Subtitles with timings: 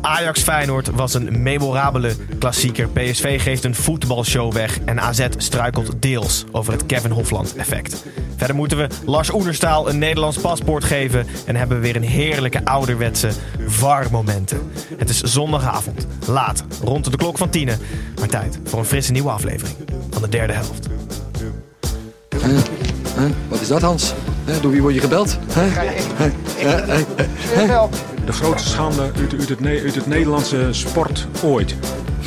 [0.00, 2.88] Ajax Feyenoord was een memorabele klassieker.
[2.88, 8.04] PSV geeft een voetbalshow weg en AZ struikelt deels over het Kevin Hofland effect.
[8.36, 12.64] Verder moeten we Lars Oenerstaal een Nederlands paspoort geven en hebben we weer een heerlijke
[12.64, 13.30] ouderwetse
[13.66, 14.70] VAR-momenten.
[14.96, 17.78] Het is zondagavond, laat, rond de klok van tienen,
[18.18, 19.76] maar tijd voor een frisse nieuwe aflevering
[20.10, 20.86] van de derde helft.
[23.48, 24.12] Wat is dat, Hans?
[24.44, 25.38] Hè, Door wie word je gebeld?
[25.52, 25.62] Hè?
[27.54, 27.88] Hè?
[28.30, 31.76] De grootste schande uit, uit, het, uit het Nederlandse sport ooit.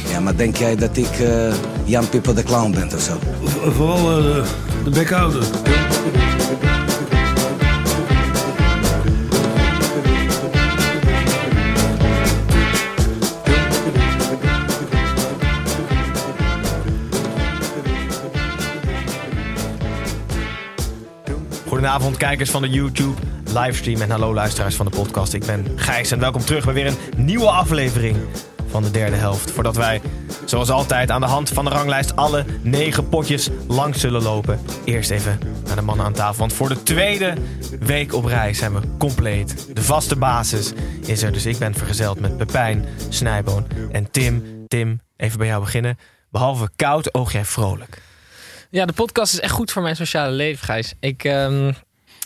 [0.09, 1.53] Ja, maar denk jij dat ik eh,
[1.83, 3.17] Jan Pipper de Clown ben of zo?
[3.71, 4.45] Vooral eh,
[4.83, 5.11] de bek
[21.83, 25.33] Goedenavond, kijkers van de YouTube livestream en hallo luisteraars van de podcast.
[25.33, 28.17] Ik ben Gijs en welkom terug bij weer een nieuwe aflevering
[28.67, 29.51] van de derde helft.
[29.51, 30.01] Voordat wij,
[30.45, 34.59] zoals altijd, aan de hand van de ranglijst alle negen potjes langs zullen lopen.
[34.85, 37.33] Eerst even naar de mannen aan tafel, want voor de tweede
[37.79, 39.75] week op rij zijn we compleet.
[39.75, 40.73] De vaste basis
[41.05, 44.43] is er, dus ik ben vergezeld met Pepijn, Snijboon en Tim.
[44.67, 45.97] Tim, even bij jou beginnen.
[46.31, 48.01] Behalve koud, oog jij vrolijk.
[48.73, 50.93] Ja, de podcast is echt goed voor mijn sociale leven, Gijs.
[50.99, 51.71] Ik ehm,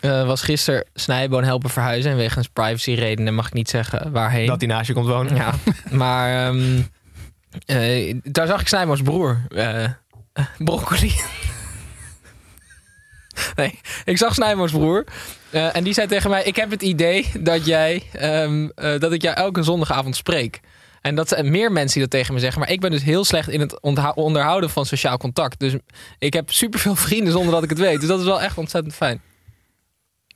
[0.01, 2.11] eh, was gisteren Snijboon helpen verhuizen.
[2.11, 4.47] En wegens privacyredenen mag ik niet zeggen waarheen.
[4.47, 5.35] Dat hij naast je komt wonen.
[5.35, 5.53] Ja,
[5.91, 6.81] maar ehm,
[7.65, 9.41] eh, daar zag ik Snijboons broer.
[9.49, 9.85] eh,
[10.57, 11.13] broccoli.
[13.55, 15.03] nee, ik zag Snijboons broer.
[15.51, 19.21] en die zei tegen mij: Ik heb het idee dat jij ehm, eh, dat ik
[19.21, 20.59] jou elke zondagavond spreek.
[21.01, 22.59] En dat zijn meer mensen die dat tegen me zeggen.
[22.59, 23.81] Maar ik ben dus heel slecht in het
[24.15, 25.59] onderhouden van sociaal contact.
[25.59, 25.75] Dus
[26.19, 27.99] ik heb superveel vrienden zonder dat ik het weet.
[27.99, 29.21] Dus dat is wel echt ontzettend fijn.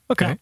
[0.08, 0.38] Oké.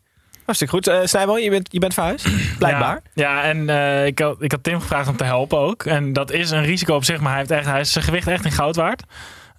[0.45, 0.87] Hartstikke goed.
[0.87, 2.27] Eh Snijboon, je bent, je bent verhuisd,
[2.59, 3.01] blijkbaar.
[3.13, 5.85] Ja, ja en eh, ik, had, ik had Tim gevraagd om te helpen ook.
[5.85, 8.27] En dat is een risico op zich, maar hij, heeft echt, hij is zijn gewicht
[8.27, 9.03] echt in goud waard.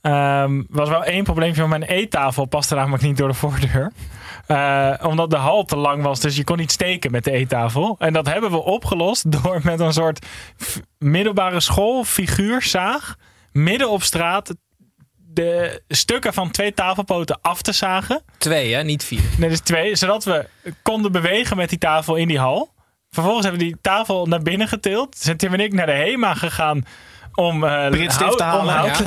[0.01, 3.93] Ehm was wel één probleempje, want mijn eettafel paste namelijk niet door de voordeur.
[4.51, 7.97] Eh, omdat de hal te lang was, dus je kon niet steken met de eettafel.
[7.99, 10.27] En dat hebben we opgelost door met een soort
[10.99, 13.17] middelbare school figuurzaag
[13.53, 14.55] midden op straat
[15.17, 18.23] de stukken van twee tafelpoten af te zagen.
[18.39, 18.83] Twee, hè?
[18.83, 19.23] Niet vier.
[19.39, 19.97] Nee, dus twee.
[19.97, 20.49] Zodat we
[20.83, 22.73] konden bewegen met die tafel in die hal.
[23.11, 25.17] Vervolgens hebben we die tafel naar binnen getild.
[25.19, 26.85] Zijn Tim en ik naar de HEMA gegaan
[27.35, 28.45] om, eh Britstift te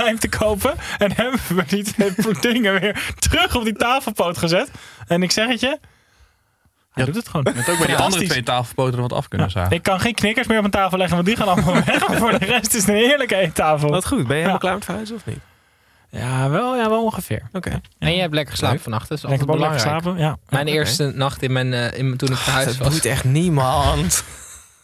[0.10, 0.74] om te kopen.
[0.98, 4.72] En hebben we die twee dingen weer terug op die tafelpoot gezet.
[5.08, 5.80] En ik zeg het je,
[6.94, 7.44] hij doet het gewoon.
[7.56, 9.72] Met ook bij die andere twee tafelpoten er wat af kunnen zagen.
[9.76, 12.08] Ik kan geen knikkers meer op mijn tafel leggen, want die gaan allemaal weg.
[12.08, 13.90] Maar voor de rest is het een heerlijke eettafel.
[13.90, 14.18] Wat goed.
[14.18, 14.58] Ben je helemaal Ja.
[14.60, 15.40] klaar met verhuizen of niet?
[16.10, 17.42] Ja, wel, ja, wel ongeveer.
[17.54, 17.82] Oké.
[18.00, 19.10] En je hebt lekker geslapen vannacht.
[19.10, 19.82] Dat ook lekker belangrijk.
[19.82, 20.18] geslapen.
[20.18, 20.38] Ja.
[20.50, 22.94] Mijn eerste nacht in mijn, eh, in, toen ik verhuisd Dat was.
[22.94, 24.24] doet echt niemand.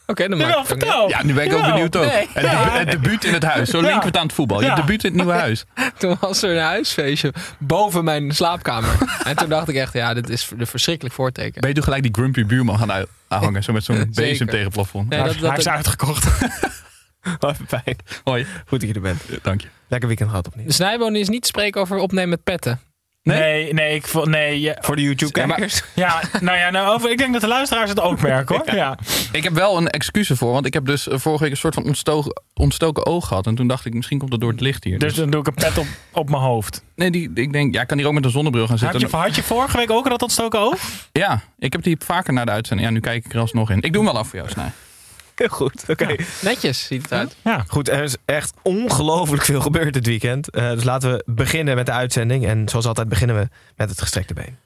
[0.10, 1.10] Oké, dan vertel.
[1.10, 2.06] Ja, nu ben ik ook benieuwd ook.
[2.06, 2.28] Nee.
[2.34, 3.70] Het, debu- het debuut in het huis.
[3.70, 3.84] Zo Ja.
[3.84, 4.60] linken we het aan het voetbal.
[4.62, 4.76] Je Ja.
[4.76, 5.66] debuut in het nieuwe huis.
[5.98, 8.90] Toen was er een huisfeestje boven mijn slaapkamer.
[9.24, 11.60] en toen dacht ik echt, ja, dit is een verschrikkelijk voorteken.
[11.62, 13.64] Ben je toen gelijk die grumpy buurman gaan aanhangen?
[13.64, 15.10] Zo met zo'n bezem tegen het plafond.
[15.10, 16.78] Nee, Hij dat, heeft- hij heeft dat, ze uitgekocht.
[17.40, 17.96] Wat fijn.
[18.24, 18.46] Hoi.
[18.68, 19.22] Goed dat je er bent.
[19.42, 19.68] Dank je.
[19.88, 20.66] Lekker weekend gehad opnieuw.
[20.66, 22.80] de snijboon is niet te spreken over opnemen met petten.
[23.30, 23.64] Nee?
[23.64, 25.84] Nee, nee, ik vond, nee, ja, Voor de YouTube-kijkers.
[25.96, 28.76] ja, nou ja, nou, over, ik denk dat de luisteraars het ook merken hoor.
[28.76, 28.98] Ja.
[29.32, 30.52] Ik heb wel een excuus ervoor.
[30.54, 33.48] Want ik heb dus eh, vorige week een soort van ontstoken, ontstoken oog gehad.
[33.48, 35.00] En toen dacht ik, misschien komt het door het licht hier.
[35.00, 36.84] Dus Dus, dan doe ik een pet op, op mijn hoofd.
[36.96, 39.10] nee, die, ik denk, ja, ik kan hier ook met een zonnebril gaan Had zitten.
[39.10, 40.80] je, had je vorige week ook dat ontstoken oog?
[41.12, 42.88] Ja, ik heb die vaker naar de uitzending.
[42.88, 43.82] Ja, nu kijk ik er alsnog in.
[43.82, 44.72] Ik doe hem wel af voor jou, Snij.
[45.40, 45.84] Heel goed.
[45.88, 46.16] Oké.
[46.42, 47.36] Netjes ziet het uit.
[47.44, 47.64] Ja.
[47.68, 50.50] Goed, er is echt ongelooflijk veel gebeurd dit weekend.
[50.50, 52.46] Eh, dus laten we beginnen met de uitzending.
[52.46, 54.58] En zoals altijd beginnen we met het gestrekte been.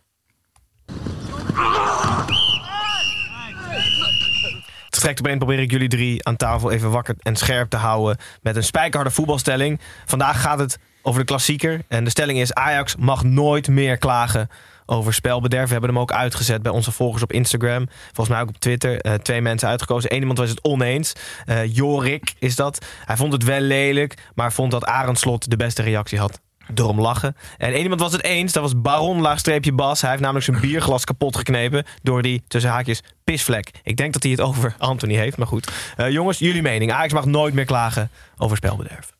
[4.85, 8.17] Het gestrekte been probeer ik jullie drie aan tafel even wakker en scherp te houden.
[8.41, 9.79] Met een spijkerharde voetbalstelling.
[10.05, 11.81] Vandaag gaat het over de klassieker.
[11.87, 14.49] En de stelling is Ajax mag nooit meer klagen
[14.85, 15.65] over spelbederf.
[15.65, 17.87] We hebben hem ook uitgezet bij onze volgers op Instagram.
[18.05, 19.01] Volgens mij ook op Twitter.
[19.01, 20.13] Eh, twee mensen uitgekozen.
[20.13, 21.13] Eén iemand was het oneens.
[21.45, 22.85] Eh, Jorik is dat.
[23.05, 26.41] Hij vond het wel lelijk, maar vond dat Arendslot de beste reactie had.
[26.75, 27.35] Erom lachen.
[27.57, 28.53] En één iemand was het eens.
[28.53, 30.01] Dat was Baron laagstreepje Bas.
[30.01, 33.71] Hij heeft namelijk zijn bierglas kapot geknepen door die tussen haakjes pisvlek.
[33.83, 35.71] Ik denk dat hij het over Anthony heeft, maar goed.
[35.95, 36.91] Eh, jongens, jullie mening.
[36.91, 39.13] Ajax mag nooit meer klagen over spelbederf.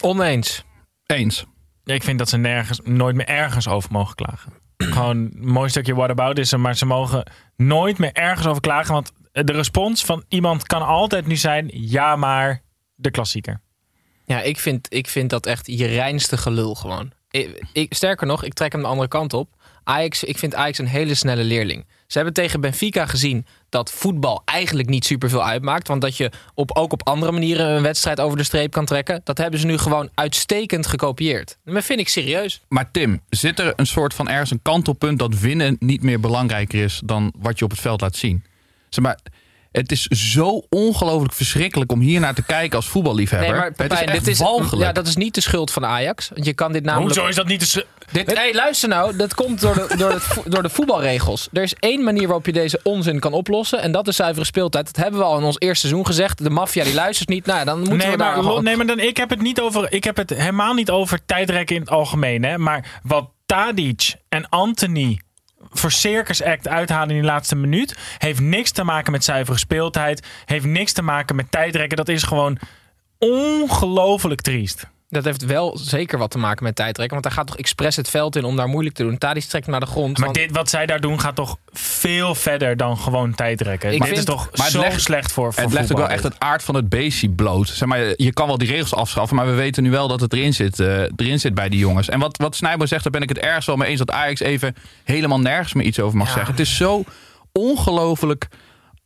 [0.00, 0.64] Oneens.
[1.06, 1.44] Eens.
[1.84, 4.52] Ik vind dat ze nergens, nooit meer ergens over mogen klagen.
[4.94, 8.94] Gewoon een mooi stukje whataboutism, maar ze mogen nooit meer ergens over klagen.
[8.94, 12.62] Want de respons van iemand kan altijd nu zijn, ja maar,
[12.94, 13.60] de klassieker.
[14.24, 17.12] Ja, ik vind, ik vind dat echt je reinste gelul gewoon.
[17.72, 19.54] Ik, sterker nog, ik trek hem de andere kant op.
[19.84, 21.86] Ajax, ik vind Ajax een hele snelle leerling.
[22.08, 25.88] Ze hebben tegen Benfica gezien dat voetbal eigenlijk niet superveel uitmaakt.
[25.88, 29.20] Want dat je op, ook op andere manieren een wedstrijd over de streep kan trekken.
[29.24, 31.58] Dat hebben ze nu gewoon uitstekend gekopieerd.
[31.64, 32.60] Dat vind ik serieus.
[32.68, 36.82] Maar Tim, zit er een soort van ergens een kantelpunt dat winnen niet meer belangrijker
[36.82, 38.44] is dan wat je op het veld laat zien?
[38.88, 39.18] Zeg maar,
[39.72, 43.48] het is zo ongelooflijk verschrikkelijk om hier naar te kijken als voetballiefhebber.
[43.48, 44.82] Nee, maar het is Pepijn, echt dit is, walgelijk.
[44.86, 46.28] ja, dat is niet de schuld van Ajax.
[46.34, 47.14] Want je kan dit namelijk...
[47.14, 47.86] Hoezo is dat niet de...
[48.12, 51.48] Dit, hey, luister nou, dat komt door de, door, het, vo- door de voetbalregels.
[51.52, 53.80] Er is één manier waarop je deze onzin kan oplossen.
[53.82, 54.86] En dat is zuivere speeltijd.
[54.86, 56.42] Dat hebben we al in ons eerste seizoen gezegd.
[56.44, 57.46] De maffia die luistert niet.
[57.46, 59.40] Nou, ja, dan moeten Nee, we daar maar, gewoon- nee, maar dan, ik heb het
[59.42, 59.92] niet over.
[59.92, 62.42] Ik heb het helemaal niet over tijdrekken in het algemeen.
[62.44, 65.20] Hè, maar wat Tadic en Anthony
[65.70, 67.96] voor Circus Act uithalen in die laatste minuut.
[68.18, 70.26] heeft niks te maken met zuivere speeltijd.
[70.44, 71.96] Heeft niks te maken met tijdrekken.
[71.96, 72.58] Dat is gewoon
[73.18, 74.86] ongelooflijk triest.
[75.10, 77.12] Dat heeft wel zeker wat te maken met tijdrekken.
[77.20, 79.18] Want hij gaat toch expres het veld in om daar moeilijk te doen.
[79.18, 80.16] Tadic trekt naar de grond.
[80.16, 83.92] Maar want- dit, wat zij daar doen gaat toch veel verder dan gewoon tijdrekken.
[83.92, 85.98] Ik dit is vind- toch Maar het zo legt- slecht voor, voor Het legt ook
[85.98, 87.68] wel echt het aard van het beestje bloot.
[87.68, 90.32] Zeg maar, je kan wel die regels afschaffen, maar we weten nu wel dat het
[90.32, 92.08] erin zit, eh, erin zit bij die jongens.
[92.08, 94.40] En wat, wat Snijboer zegt, daar ben ik het ergens wel mee eens dat Ajax
[94.40, 96.50] even helemaal nergens meer iets over mag zeggen.
[96.50, 97.04] Het is zo
[97.52, 98.48] ongelooflijk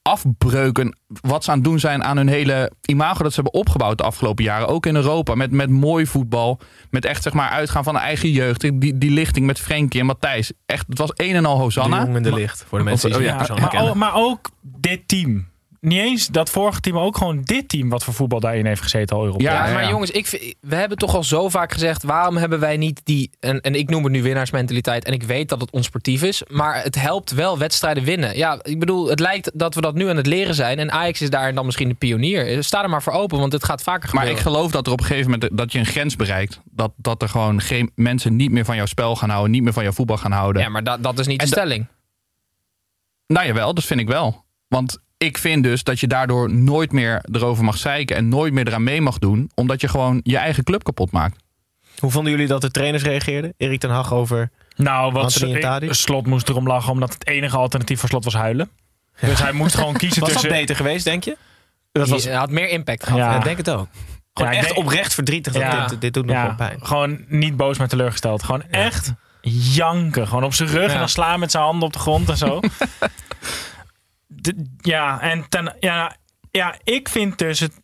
[0.03, 3.99] afbreuken wat ze aan het doen zijn aan hun hele imago dat ze hebben opgebouwd
[3.99, 4.69] de afgelopen jaren.
[4.69, 6.61] Ook in Europa, met, met mooi voetbal.
[6.91, 8.61] Met echt zeg maar uitgaan van de eigen jeugd.
[8.61, 10.53] Die, die lichting met Frenkie en Matthijs.
[10.67, 12.03] Echt, het was een en al De Hosanna.
[12.03, 12.65] jong in de licht.
[12.69, 13.99] Voor de mensen die Oh, ze ja, maar, kennen.
[13.99, 15.51] maar ook dit team.
[15.87, 18.83] Niet eens dat vorige team, maar ook gewoon dit team wat voor voetbal daarin heeft
[18.83, 19.47] gezeten al Europees.
[19.47, 22.03] Ja, Ja, maar jongens, ik, vind- we hebben toch al zo vaak gezegd...
[22.03, 23.31] waarom hebben wij niet die...
[23.41, 25.05] En, en ik noem het nu winnaarsmentaliteit...
[25.05, 26.43] en ik weet dat het onsportief is...
[26.51, 28.37] maar het helpt wel wedstrijden winnen.
[28.37, 30.79] Ja, ik bedoel, het lijkt dat we dat nu aan het leren zijn...
[30.79, 32.65] en Ajax is daar dan misschien de pionier.
[32.65, 34.37] Sta er maar voor open, want het gaat vaker Maar gebeuren.
[34.37, 36.61] ik geloof dat er op een gegeven moment dat je een grens bereikt.
[36.65, 39.73] Dat, dat er gewoon geen mensen niet meer van jouw spel gaan houden, niet meer
[39.73, 40.63] van jouw voetbal gaan houden.
[40.63, 41.87] Ja, maar dat, dat is niet En de stelling.
[43.27, 44.45] Nou jawel, dat vind ik wel.
[44.69, 48.67] Want ik vind dus dat je daardoor nooit meer erover mag zeiken en nooit meer
[48.67, 51.37] eraan mee mag doen, omdat je gewoon je eigen club kapot maakt.
[51.99, 53.55] Hoe vonden jullie dat de trainers reageerden?
[53.57, 54.51] Erik ten Hag over...
[54.77, 55.93] Nou, wat ik- Tadic?
[55.95, 58.71] Slot moest erom lachen omdat het enige alternatief voor Slot was huilen.
[59.21, 60.59] Dus hij moest gewoon kiezen Was dat tussen...
[60.61, 61.37] beter geweest, denk je?
[61.93, 63.19] Dat was, Hij had meer impact gehad.
[63.19, 63.31] Ja.
[63.31, 63.87] Ja, ik denk het ook.
[64.35, 65.53] Gewoon Ja, echt denk- oprecht verdrietig.
[65.53, 65.87] Dat Ja.
[65.87, 66.79] dit, dit doet nog Ja, wel pijn.
[66.83, 68.43] gewoon niet boos, maar teleurgesteld.
[68.43, 69.13] Gewoon echt
[69.75, 70.29] janken.
[70.29, 72.61] Gewoon op zijn rug en dan slaan met zijn handen op de grond en zo.
[74.35, 76.17] De- ja, en ten, ja,
[76.51, 77.81] ja, ik vind dus het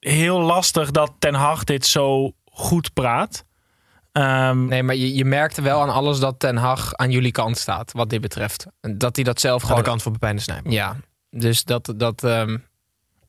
[0.00, 3.44] heel lastig dat Ten Hag dit zo goed praat.
[4.12, 7.58] Ehm, Nee, maar je, je merkte wel aan alles dat Ten Hag aan jullie kant
[7.58, 8.66] staat, wat dit betreft.
[8.80, 9.82] En Dat hij dat zelf Aan de gewoon...
[9.88, 10.72] kant van Pepijn de Snijboer.
[10.72, 10.96] Ja,
[11.30, 11.94] dus dat...
[11.96, 12.56] dat ehm,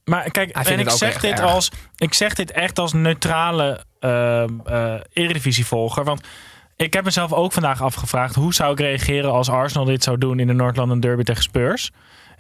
[0.04, 1.42] Maar kijk, Hij vindt en ik zeg, dit erg.
[1.42, 6.04] als, ik zeg dit echt als neutrale ehm eh Eredivisie-volger.
[6.04, 6.28] Want
[6.75, 8.36] ik heb mezelf ook vandaag afgevraagd...
[8.36, 10.40] hoe zou ik reageren als Arsenal dit zou doen...
[10.40, 11.92] in de North London Derby tegen Spurs?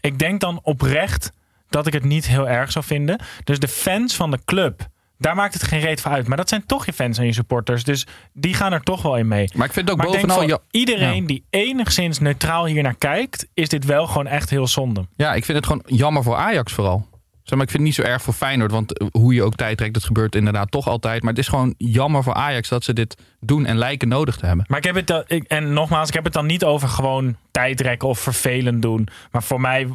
[0.07, 1.31] Ik denk dan oprecht
[1.69, 3.19] dat ik het niet heel erg zou vinden.
[3.43, 4.87] Dus de fans van de club...
[5.19, 6.27] Daar maakt het geen reet van uit.
[6.27, 7.83] Maar dat zijn toch je fans en je supporters.
[7.83, 9.49] Dus die gaan er toch wel in mee.
[9.55, 10.47] Maar ik vind ook ik denk bovenal...
[10.47, 13.47] Ja, iedereen die enigszins neutraal hier naar kijkt...
[13.53, 15.07] is dit wel gewoon echt heel zonde.
[15.15, 17.07] ja, ik vind het gewoon jammer voor Ajax vooral.
[17.55, 19.77] Maar, ik vind het niet zo erg voor Feyenoord, want eh, hoe je ook tijd
[19.77, 21.21] trekt, dat gebeurt inderdaad toch altijd.
[21.21, 24.45] Maar het is gewoon jammer voor Ajax dat ze dit doen en lijken nodig te
[24.45, 24.65] hebben.
[24.67, 27.35] Maar ik heb het dan, ik, en nogmaals, ik heb het dan niet over gewoon
[27.51, 29.07] tijdrekken of vervelend doen.
[29.31, 29.87] Maar voor mij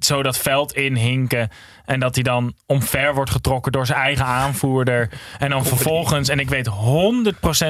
[0.00, 1.50] zo dat veld inhinken.
[1.84, 5.10] En dat hij dan omver wordt getrokken door zijn eigen aanvoerder.
[5.38, 6.70] En dan vervolgens, en ik weet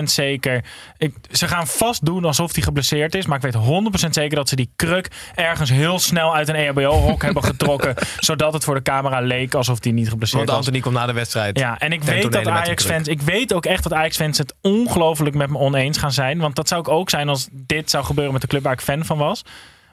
[0.01, 0.65] 100% zeker.
[0.97, 3.27] Ik, ze gaan vast doen alsof hij geblesseerd is.
[3.27, 7.23] Maar ik weet 100% zeker dat ze die kruk ergens heel snel uit een EHBO-hok
[7.29, 7.95] hebben getrokken.
[8.19, 10.67] Zodat het voor de camera leek alsof hij niet geblesseerd Want was.
[10.67, 11.59] Anthony komt na de wedstrijd.
[11.59, 13.09] Ja, en ik weet dat Ajax-fans...
[13.09, 16.39] Ik weet ook echt dat Ajax-fans het ongelooflijk met me oneens gaan zijn.
[16.39, 18.81] Want dat zou ik ook zijn als dit zou gebeuren met de club waar ik
[18.81, 19.45] fan van was.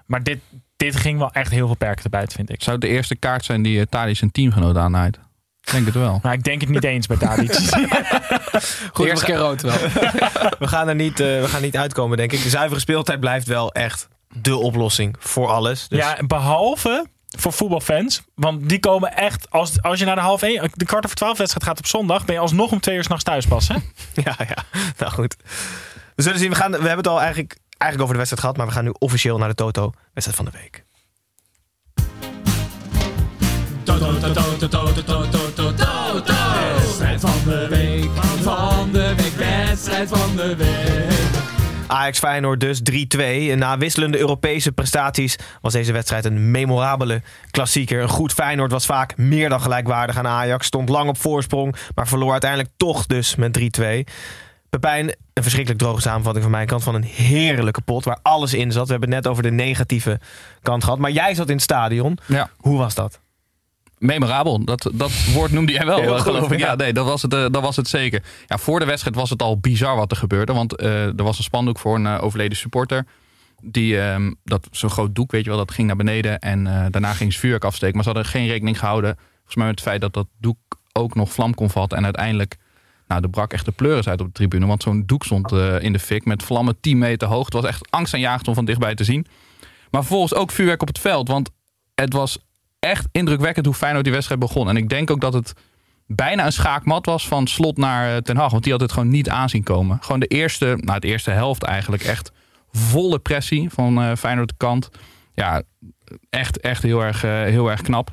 [0.06, 0.40] Maar dit,
[0.78, 2.64] dit ging wel echt heel veel perken te buiten, vind ik.
[2.64, 5.18] Zou het de eerste kaart zijn die uh, Tadic zijn teamgenoot aanhaalt?
[5.62, 6.20] Ik denk het wel.
[6.24, 7.48] Maar ik denk het niet eens met Tadic.
[8.94, 9.78] de eerste keer rood wel.
[10.60, 12.44] We gaan er niet, eh, we gaan niet uitkomen, denk ik.
[12.44, 14.08] De zuivere speeltijd blijft wel echt
[14.42, 15.88] de oplossing voor alles.
[15.88, 17.06] Dus Ja, behalve
[17.38, 18.22] voor voetbalfans.
[18.36, 19.52] Want die komen echt...
[19.52, 20.70] Als, als je naar de half één...
[20.74, 22.26] De kwart over twaalf wedstrijd gaat op zondag...
[22.26, 23.76] ben je alsnog om twee uur s'nachts thuis pas, hè?
[24.24, 24.64] ja, ja.
[24.98, 25.36] Nou goed.
[26.16, 26.50] We zullen zien.
[26.50, 28.58] We, gaan, we hebben het al eigenlijk, eigenlijk over de wedstrijd gehad.
[28.58, 29.92] Maar we gaan nu officieel naar de Toto.
[30.14, 30.84] Wedstrijd van de week.
[36.76, 38.10] Wedstrijd van de week,
[38.42, 41.54] van de week, wedstrijd van de week.
[41.88, 43.18] Ajax Feyenoord dus 3-2.
[43.18, 48.02] En Na wisselende Europese prestaties was deze wedstrijd een memorabele klassieker.
[48.02, 50.66] Een goed Feyenoord was vaak meer dan gelijkwaardig aan Ajax.
[50.66, 53.84] Stond lang op voorsprong, maar verloor uiteindelijk toch dus met 3-2.
[54.80, 58.72] Pepijn, een verschrikkelijk droge samenvatting van mijn kant van een heerlijke pot waar alles in
[58.72, 58.86] zat.
[58.86, 60.20] We hebben het net over de negatieve
[60.62, 61.00] kant gehad.
[61.00, 62.18] Maar jij zat in het stadion.
[62.26, 62.50] Ja.
[62.58, 63.20] Hoe was dat?
[63.98, 66.60] Memorabel, dat, dat woord noemde jij wel, Heel eh, goed, geloof ik.
[66.60, 66.66] ja.
[66.66, 68.24] Ja, nee, dat was, het, eh, dat was het zeker.
[68.48, 70.54] Ja, voor de wedstrijd was het al bizar wat er gebeurde.
[70.54, 73.06] Want eh, er was een spandoek voor een overleden supporter.
[73.64, 76.40] Die, ehm, dat zo'n groot doek, weet je wel, dat ging naar beneden.
[76.40, 77.96] En daarna ging ze vuurwerk afsteken.
[77.96, 79.16] Maar ze hadden geen rekening gehouden.
[79.34, 80.58] Volgens mij met het feit dat dat doek
[80.92, 81.98] ook nog vlam kon vatten.
[81.98, 82.58] En uiteindelijk,
[83.08, 84.66] nou, er brak echt de pleuris uit op de tribune.
[84.66, 87.46] Want zo'n doek stond eh, in de fik met vlammen 10 meter hoog.
[87.46, 89.26] Het was echt angstaanjagend om van dichtbij te zien.
[89.92, 91.28] Maar vervolgens ook vuurwerk op het veld.
[91.28, 91.50] Want
[91.96, 92.38] het was
[92.80, 94.70] echt indrukwekkend hoe Feyenoord die wedstrijd begon.
[94.70, 95.54] En ik denk ook dat het
[96.08, 98.52] bijna een schaakmat was van slot naar eh, Ten Hag.
[98.52, 99.98] Want die had het gewoon niet aanzien komen.
[100.02, 102.32] Gewoon de eerste, nou de eerste helft eigenlijk echt
[102.72, 104.90] volle pressie van eh Feyenoord de kant.
[105.34, 105.62] Ja,
[106.30, 108.12] echt, echt heel erg, heel erg knap.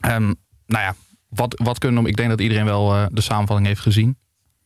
[0.00, 0.32] Ehm,
[0.66, 0.94] nou ja,
[1.28, 2.08] wat, wat kunnen we...
[2.08, 4.18] Ik denk dat iedereen wel eh, de samenvatting heeft gezien.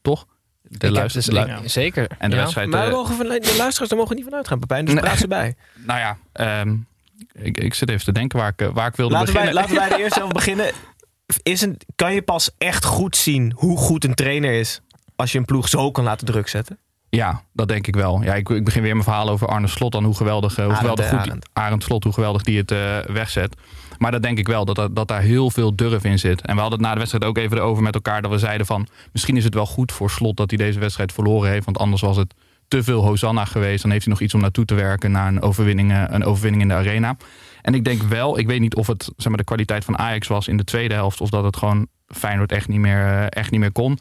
[0.02, 0.26] Toch?
[0.62, 2.06] De Ik heb luister- dus- Zeker.
[2.18, 2.42] En de Ja.
[2.42, 2.68] wedstrijd...
[2.68, 4.84] Maar eh, we mogen van, de luisteraars daar mogen niet van uitgaan, Pepijn.
[4.84, 5.02] Dus Nee.
[5.02, 5.54] praat ze bij.
[5.86, 6.76] nou ja, ehm,
[7.32, 9.62] ik, ik zit even te denken waar ik, eh, waar ik wilde Laten wij, beginnen.
[9.70, 10.72] laten wij er eerst over beginnen.
[11.42, 14.80] Is een, kan je pas echt goed zien hoe goed een trainer is
[15.16, 16.78] als je een ploeg zo kan laten druk zetten?
[17.10, 18.22] Ja, dat denk ik wel.
[18.22, 19.92] Ja, ik, ik begin weer mijn verhaal over Arne Slot.
[19.92, 21.48] Dan hoe geweldig, eh, hoe Arend, geweldig hè, goed Arend.
[21.52, 23.56] Arend Slot, hoe geweldig die het eh, wegzet.
[23.98, 26.40] Maar dat denk ik wel, dat, dat, daar heel veel durf in zit.
[26.40, 28.22] En we hadden het na de wedstrijd ook even erover met elkaar.
[28.22, 31.12] Dat we zeiden van, misschien is het wel goed voor Slot dat hij deze wedstrijd
[31.12, 31.64] verloren heeft.
[31.64, 32.34] Want anders was het
[32.68, 33.82] te veel Hosanna geweest.
[33.82, 36.62] Dan heeft hij nog iets om naartoe te werken naar een overwinning, eh, een overwinning
[36.62, 37.16] in de arena.
[37.62, 40.28] En ik denk wel, ik weet niet of het zeg maar, de kwaliteit van Ajax
[40.28, 41.20] was in de tweede helft.
[41.20, 43.98] Of dat het gewoon Feyenoord echt niet meer, echt niet meer kon.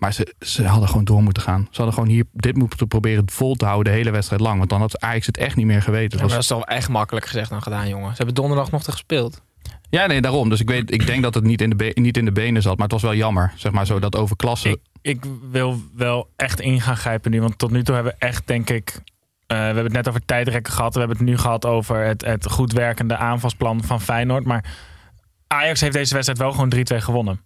[0.00, 1.60] Maar ze, ze hadden gewoon door moeten gaan.
[1.70, 4.58] Ze hadden gewoon hier dit moeten proberen vol te houden de hele wedstrijd lang.
[4.58, 6.02] Want dan had Ajax het echt niet meer geweten.
[6.02, 8.10] Het Ja, maar was- dat is toch echt makkelijk gezegd dan gedaan, jongen.
[8.10, 9.42] Ze hebben donderdag nog te gespeeld.
[9.90, 10.48] Ja, nee, daarom.
[10.48, 12.62] Dus ik, weet, ik denk dat het niet in, de be- niet in de benen
[12.62, 12.72] zat.
[12.74, 13.52] Maar het was wel jammer.
[13.56, 14.70] Zeg maar zo dat overklassen.
[14.70, 17.40] Ik, ik wil wel echt in gaan grijpen nu.
[17.40, 18.90] Want tot nu toe hebben we echt, denk ik...
[19.46, 20.92] eh, we hebben het net over tijdrekken gehad.
[20.92, 24.44] We hebben het nu gehad over het, het goed werkende aanvalsplan van Feyenoord.
[24.44, 24.64] Maar
[25.46, 27.40] Ajax heeft deze wedstrijd wel gewoon 3-2 gewonnen.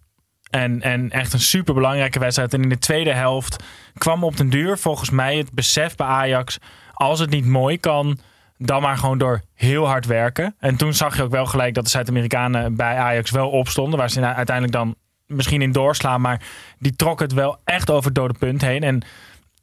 [0.55, 2.53] En, en echt een super belangrijke wedstrijd.
[2.53, 3.63] En in de tweede helft
[3.97, 6.57] kwam op den duur volgens mij het besef bij Ajax...
[6.93, 8.19] als het niet mooi kan,
[8.57, 10.55] dan maar gewoon door heel hard werken.
[10.59, 13.99] En toen zag je ook wel gelijk dat de Zuid-Amerikanen bij Ajax wel opstonden.
[13.99, 14.95] Waar ze uiteindelijk dan
[15.25, 16.21] misschien in doorslaan.
[16.21, 16.41] Maar
[16.79, 18.83] die trok het wel echt over het dode punt heen.
[18.83, 19.01] En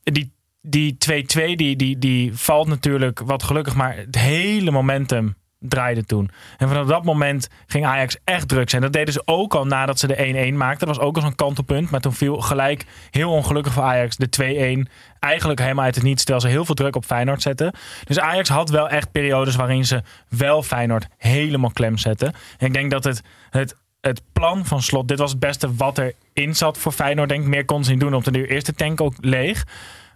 [0.02, 0.32] die
[0.62, 6.31] die 2-2 die, die, die valt natuurlijk wat gelukkig, maar het hele momentum draaide toen.
[6.59, 8.83] En vanaf dat moment ging Ajax echt druk zijn.
[8.83, 10.87] Dat deden ze ook al nadat ze de 1-1 maakten.
[10.87, 11.90] Dat was ook al zo'n kantelpunt.
[11.90, 14.90] Maar toen viel gelijk heel ongelukkig voor Ajax de 2-1.
[15.19, 17.75] Eigenlijk helemaal uit het niets, terwijl ze heel veel druk op Feyenoord zetten.
[18.04, 22.35] Dus Ajax had wel echt periodes waarin ze wel Feyenoord helemaal klem zetten.
[22.59, 25.99] En ik denk dat het, het, het plan van Slot, dit was het beste wat
[25.99, 27.28] erin zat voor Feyenoord.
[27.28, 28.14] Denk ik, meer kon ze niet doen.
[28.14, 29.66] Op de eerste tank ook leeg.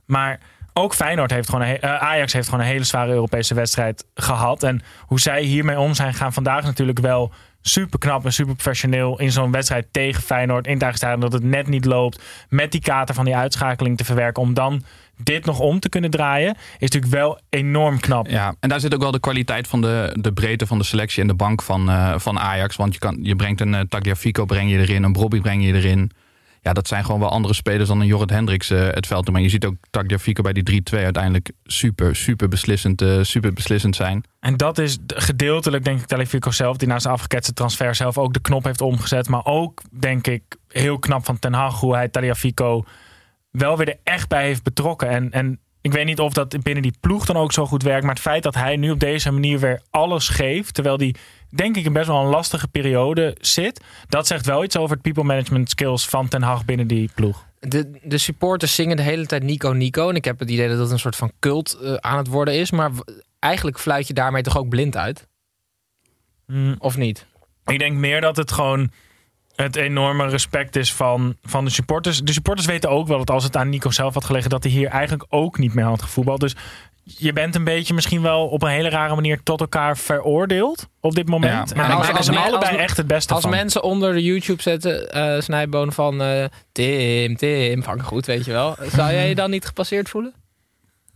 [0.07, 0.41] Maar
[0.79, 4.63] ook Feyenoord heeft gewoon een, eh, Ajax heeft gewoon een hele zware Europese wedstrijd gehad.
[4.63, 9.21] En hoe zij hiermee om zijn gaan vandaag natuurlijk wel super knap en super professioneel
[9.21, 13.15] in zo'n wedstrijd tegen Feyenoord in het dat het net niet loopt met die kater
[13.15, 14.83] van die uitschakeling te verwerken om dan
[15.17, 18.27] dit nog om te kunnen draaien is natuurlijk wel enorm knap.
[18.27, 21.23] Ja, en daar zit ook wel de kwaliteit van de, de breedte van de selectie
[21.23, 22.77] en de bank van, eh, van Ajax.
[22.77, 25.73] Want je, kan, je brengt een uh, Tagliafico breng je erin, een Bobby breng je
[25.73, 26.11] erin.
[26.67, 29.31] Ja, dat zijn gewoon wel andere spelers dan een Jorrit Hendricks uh, het veld.
[29.31, 33.97] Maar je ziet ook Tagliafico bij die 3-2 uiteindelijk super, super beslissend, uh, super beslissend
[33.97, 34.25] zijn.
[34.41, 38.33] En dat is gedeeltelijk, denk ik, Tagliafico zelf, die na zijn afgeketste transfer zelf ook
[38.33, 39.29] de knop heeft omgezet.
[39.29, 42.85] Maar ook, denk ik, heel knap van Ten Hag, hoe hij Tagliafico
[43.51, 45.09] wel weer er echt bij heeft betrokken.
[45.09, 48.05] En, en ik weet niet of dat binnen die ploeg dan ook zo goed werkt.
[48.05, 50.75] Maar het feit dat hij nu op deze manier weer alles geeft.
[50.75, 51.17] Terwijl die,
[51.57, 53.85] denk ik, in best wel een lastige periode zit.
[54.09, 57.45] Dat zegt wel iets over het people management skills van Ten Hag binnen die ploeg.
[57.61, 60.09] De, de supporters zingen de hele tijd Nico Nico.
[60.09, 62.55] En ik heb het idee dat dat een soort van cult uh, aan het worden
[62.55, 62.71] is.
[62.71, 62.91] Maar
[63.39, 65.27] eigenlijk fluit je daarmee toch ook blind uit?
[66.47, 66.75] Mm.
[66.79, 67.27] Of niet?
[67.67, 68.91] Ik denk meer dat het gewoon
[69.57, 72.21] het enorme respect is van, van de supporters.
[72.21, 74.73] De supporters weten ook wel dat als het aan Nico zelf had gelegen, dat hij
[74.73, 76.41] hier eigenlijk ook niet meer had gevoetbald.
[76.41, 76.57] Dus
[77.07, 81.15] je bent een beetje misschien wel op een hele rare manier tot elkaar veroordeeld op
[81.15, 81.73] dit moment.
[81.75, 83.51] Ja, en dan als, ze allebei als, echt het beste als van.
[83.51, 88.53] mensen onder de YouTube zetten, uh, snijboon van uh, Tim, Tim, vang goed, weet je
[88.53, 88.77] wel.
[88.93, 90.35] Zou jij je dan niet gepasseerd voelen?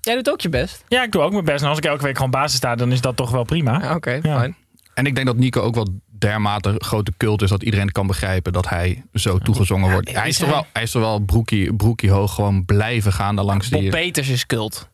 [0.01, 0.85] Jij doet ook je best.
[0.89, 1.63] Ja, ik doe ook mijn best.
[1.63, 3.77] En als ik elke week gewoon basis sta, dan is dat toch wel prima.
[3.77, 4.39] Oké, okay, ja.
[4.39, 4.57] fijn.
[4.95, 8.53] En ik denk dat Nico ook wel dermate grote cult is dat iedereen kan begrijpen
[8.53, 10.15] dat hij zo toegezongen wordt.
[10.15, 13.45] Hij is, toch wel, hij is toch wel broekie, broekie hoog gewoon blijven gaan daar
[13.45, 13.91] langs Bob die...
[13.91, 14.90] Peters is cult.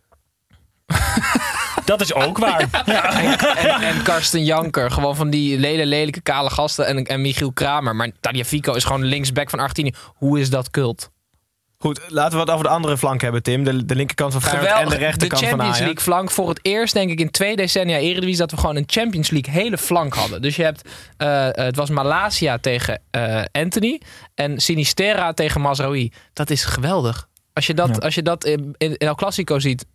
[1.84, 2.68] Dat is ook waar.
[2.86, 3.20] Ja.
[3.20, 6.86] En, en, en, Karsten Janker, gewoon van die lele, lelijke kale gasten.
[6.86, 7.96] En, en Michiel Kramer.
[7.96, 9.92] Maar Tagliafico is gewoon linksback van Argentinië.
[10.14, 11.10] Hoe is dat cult?
[11.78, 13.64] Goed, laten we het over de andere flank hebben, Tim.
[13.64, 14.90] De, de linkerkant van Feyenoord en de.
[14.90, 15.84] De rechterkant van Champions Ajax.
[15.84, 18.84] League flank voor het eerst, denk ik, in twee decennia Eredivisie dat we gewoon een
[18.86, 20.42] Champions League hele flank hadden.
[20.42, 24.00] Dus je hebt, eh, het was Malasia tegen eh, Anthony
[24.34, 26.12] en Sinisterra tegen Mazraoui.
[26.32, 27.28] Dat is geweldig.
[27.52, 27.94] Als je dat, Ja.
[27.94, 29.86] als je dat in, in, in El Clasico ziet,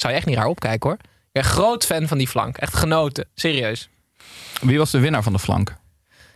[0.00, 0.98] zou je echt niet raar opkijken hoor.
[1.02, 2.56] Ik ben groot fan van die flank.
[2.56, 3.28] Echt genoten.
[3.34, 3.88] Serieus.
[4.60, 5.76] Wie was de winnaar van de flank?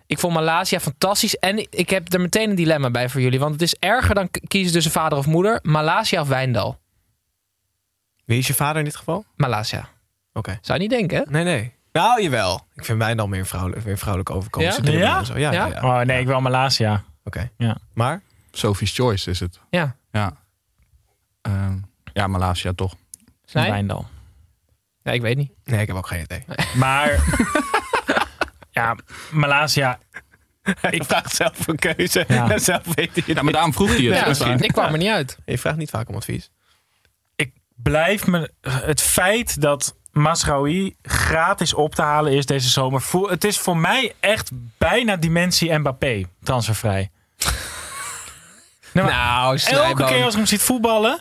[0.06, 1.36] Ik vond Malasia fantastisch.
[1.38, 3.38] En ik heb er meteen een dilemma bij voor jullie.
[3.38, 5.58] Want het is erger dan kiezen tussen vader of moeder.
[5.62, 6.80] Malasia of Wijndal?
[8.24, 9.24] Wie is je vader in dit geval?
[9.36, 9.88] Malasia.
[10.32, 10.58] Oké.
[10.60, 11.30] Zou je niet denken, hè?
[11.30, 11.72] Nee, nee.
[11.92, 12.66] Nou, jawel.
[12.74, 14.82] Ik vind mij dan meer vrouwelijk, meer vrouwelijk overkomen.
[14.82, 14.92] Ja?
[14.92, 15.18] Ja?
[15.18, 15.38] en zo.
[15.38, 15.66] Ja, ja?
[15.66, 15.72] Ja?
[15.74, 15.82] ja.
[15.82, 17.04] Oh nee, ik wil Malasia.
[17.24, 17.50] Oké.
[17.56, 17.76] Ja.
[17.92, 18.22] Maar?
[18.50, 19.60] Sophie's Choice is het.
[19.70, 19.96] Ja.
[20.12, 20.36] Ja.
[21.42, 21.76] Ehm,
[22.12, 22.94] ja, Malasia toch.
[23.60, 23.70] Snij?
[23.70, 24.06] Wijndal.
[25.02, 25.52] Ja, ik weet niet.
[25.64, 26.44] Nee, ik heb ook geen idee.
[26.74, 27.24] Maar
[28.70, 28.96] ja,
[29.30, 29.98] Malasia.
[30.90, 32.24] Ik vraag zelf een keuze.
[32.28, 32.50] Ja.
[32.50, 34.14] En zelf weet je Ja, maar daarom vroeg hij het.
[34.18, 34.60] Ja, misschien.
[34.60, 35.38] ik kwam er niet uit.
[35.44, 36.50] Je vraagt niet vaak om advies.
[37.36, 38.50] Ik blijf me.
[38.68, 43.00] Het feit dat Masraoui gratis op te halen is deze zomer.
[43.00, 47.10] voel- Het is voor mij echt bijna dimensie Mbappé transfervrij.
[48.92, 51.20] Nee, maar Nou, elke keer als ik hem ziet voetballen.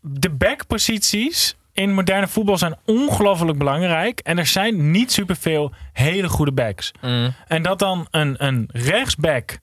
[0.00, 4.20] De backposities in moderne voetbal zijn ongelooflijk belangrijk.
[4.20, 6.92] En er zijn niet superveel hele goede backs.
[7.00, 7.34] Mm.
[7.46, 9.58] En dat dan een, een rechtsback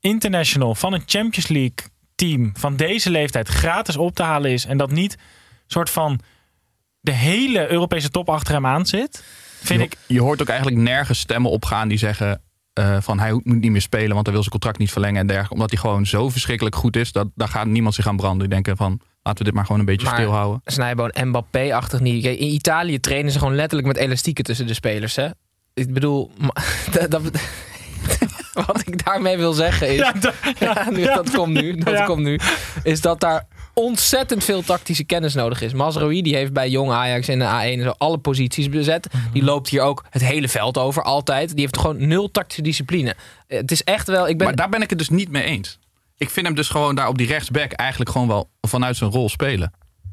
[0.00, 4.64] international van een Champions League team van deze leeftijd gratis op te halen is.
[4.64, 5.16] En dat niet
[5.66, 6.20] soort van
[7.00, 9.24] de hele Europese top achter hem aan zit.
[9.62, 9.96] Vind je, ik.
[10.06, 12.40] je hoort ook eigenlijk nergens stemmen opgaan die zeggen
[12.72, 15.26] eh, van hij moet niet meer spelen, want hij wil zijn contract niet verlengen en
[15.26, 15.54] dergelijke.
[15.54, 18.38] Omdat hij gewoon zo verschrikkelijk goed is, dat daar gaat niemand zich aan branden.
[18.38, 20.60] Die denken van laten we dit maar gewoon een beetje Maar- stilhouden.
[20.64, 22.24] Snijboon, Mbappé-achtig niet.
[22.24, 25.16] In Italië trainen ze gewoon letterlijk met elastieken tussen de spelers.
[25.16, 25.28] Hè?
[25.74, 26.30] Ik bedoel,
[26.92, 27.22] dat, dat-
[28.66, 29.96] wat ik daarmee wil zeggen is...
[29.96, 30.12] Ja,
[30.58, 31.74] Ja, nu, dat komt nu.
[31.76, 32.04] Dat Ja.
[32.04, 32.38] komt nu.
[32.82, 35.72] Is dat daar ontzettend veel tactische kennis nodig is.
[35.72, 39.06] Mazraoui die heeft bij Jong Ajax in de A1 zo alle posities bezet.
[39.32, 41.50] Die loopt hier ook het hele veld over, altijd.
[41.50, 43.14] Die heeft gewoon nul tactische discipline.
[43.46, 44.28] Eh, Het is echt wel...
[44.28, 45.78] Ik ben, Maar daar ben ik het dus niet mee eens.
[46.16, 49.28] Ik vind hem dus gewoon daar op die rechtsback eigenlijk gewoon wel vanuit zijn rol
[49.28, 49.72] spelen.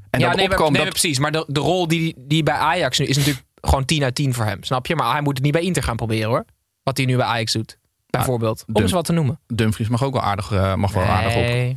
[0.10, 1.20] En ja, dat nee, maar, nee, dat- precies.
[1.20, 4.34] Maar de, de rol die, die bij Ajax nu is natuurlijk gewoon 10 uit 10
[4.34, 4.64] voor hem.
[4.64, 4.96] Snap je?
[4.96, 6.46] Maar hij moet het niet bij Inter gaan proberen hoor.
[6.84, 7.78] Wat hij nu bij Ajax doet.
[8.10, 8.64] Bijvoorbeeld.
[8.74, 9.40] Om eens wat te noemen.
[9.48, 11.76] Dumfries mag ook wel aardig, eh, mag wel aardig op.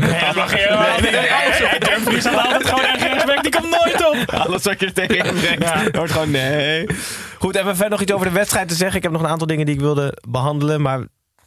[0.00, 0.34] Nee.
[0.34, 1.10] Mag je helemaal niet.
[1.10, 3.42] Hey, Dumfries staat altijd gewoon echt rechtsback.
[3.42, 4.34] Die komt nooit op.
[4.34, 5.62] Alles wat je tegen brengt.
[5.62, 5.82] Ja.
[5.92, 6.86] Hoort gewoon nee.
[7.38, 8.96] Goed, hebben we verder nog iets over de wedstrijd te zeggen?
[8.96, 10.82] Ik heb nog een aantal dingen die ik wilde behandelen.
[10.82, 11.00] Maar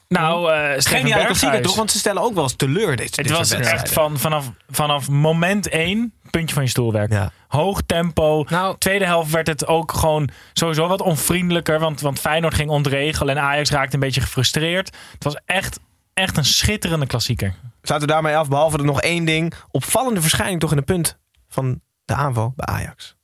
[0.07, 1.65] Nou, eh geen Steven ideale klassieker Berghuis.
[1.65, 1.75] toch?
[1.75, 2.95] Want ze stellen ook wel eens teleur.
[2.95, 7.17] Dit, Het dit was echt van, vanaf, vanaf moment één puntje van je stoel werken.
[7.17, 7.31] Ja.
[7.47, 8.45] Hoog tempo.
[8.49, 11.79] Nou, Tweede helft werd het ook gewoon sowieso wat onvriendelijker.
[11.79, 14.95] Want, want Feyenoord ging ontregelen en Ajax raakte een beetje gefrustreerd.
[15.13, 15.79] Het was echt,
[16.17, 17.53] echt een schitterende klassieker.
[17.81, 19.53] Sluiten we daarmee af, behalve er nog één ding.
[19.71, 23.15] Opvallende verschijning toch in de punt van de aanval bij Ajax.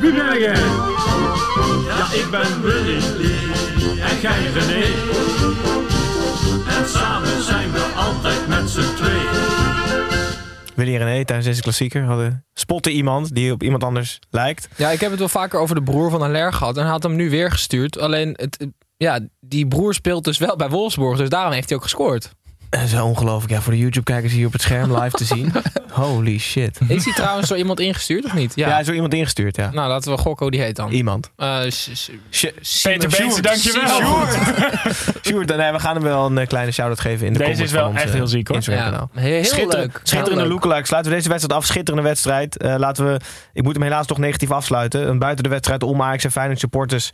[0.00, 0.60] Wie ben jij?
[1.86, 2.96] Ja, ik ben Willy.
[4.00, 4.84] En jij René.
[6.78, 9.20] En samen zijn we altijd met z'n twee.
[10.74, 14.68] Willy en René tijdens deze klassieker hadden spotten iemand die op iemand anders lijkt.
[14.76, 16.76] Ja, ik heb het wel vaker over de broer van Haller gehad.
[16.76, 17.98] En hij had hem nu weer gestuurd.
[17.98, 18.66] Alleen, het,
[19.02, 21.18] ja, die broer speelt dus wel bij Wolfsburg.
[21.18, 22.32] Dus daarom heeft hij ook gescoord.
[22.70, 23.52] En zo ongelooflijk.
[23.52, 25.52] Ja, voor de YouTube-kijkers hier op het scherm live te zien.
[25.92, 26.78] Holy shit.
[26.88, 28.52] Is hij trouwens door iemand ingestuurd of niet?
[28.54, 28.70] Ja, Ja.
[28.72, 29.70] hij is door iemand ingestuurd, ja.
[29.72, 30.90] Nou, laten we gokken hoe die heet dan.
[30.90, 31.30] Iemand.
[31.36, 31.58] Eh,
[32.82, 34.00] Peter Beekse, dankjewel.
[34.00, 34.38] Sjoerd.
[35.26, 37.72] Sjoerd, nee, we gaan hem wel een eh, kleine shout-out geven in de Deze comments
[37.72, 38.56] is wel van ons, echt eh, heel ziek, hoor.
[38.56, 39.10] Instagram-kanaal.
[39.14, 40.00] Ja, heel, leuk.
[40.02, 40.86] Schitterende lookalike.
[40.86, 41.66] Sluiten we deze wedstrijd af.
[41.66, 42.56] Schitterende wedstrijd.
[42.56, 43.20] Eh, laten we,
[43.52, 45.08] ik moet hem helaas toch negatief afsluiten.
[45.08, 47.10] Een buiten de wedstrijd om Ajax en Feyenoord supporters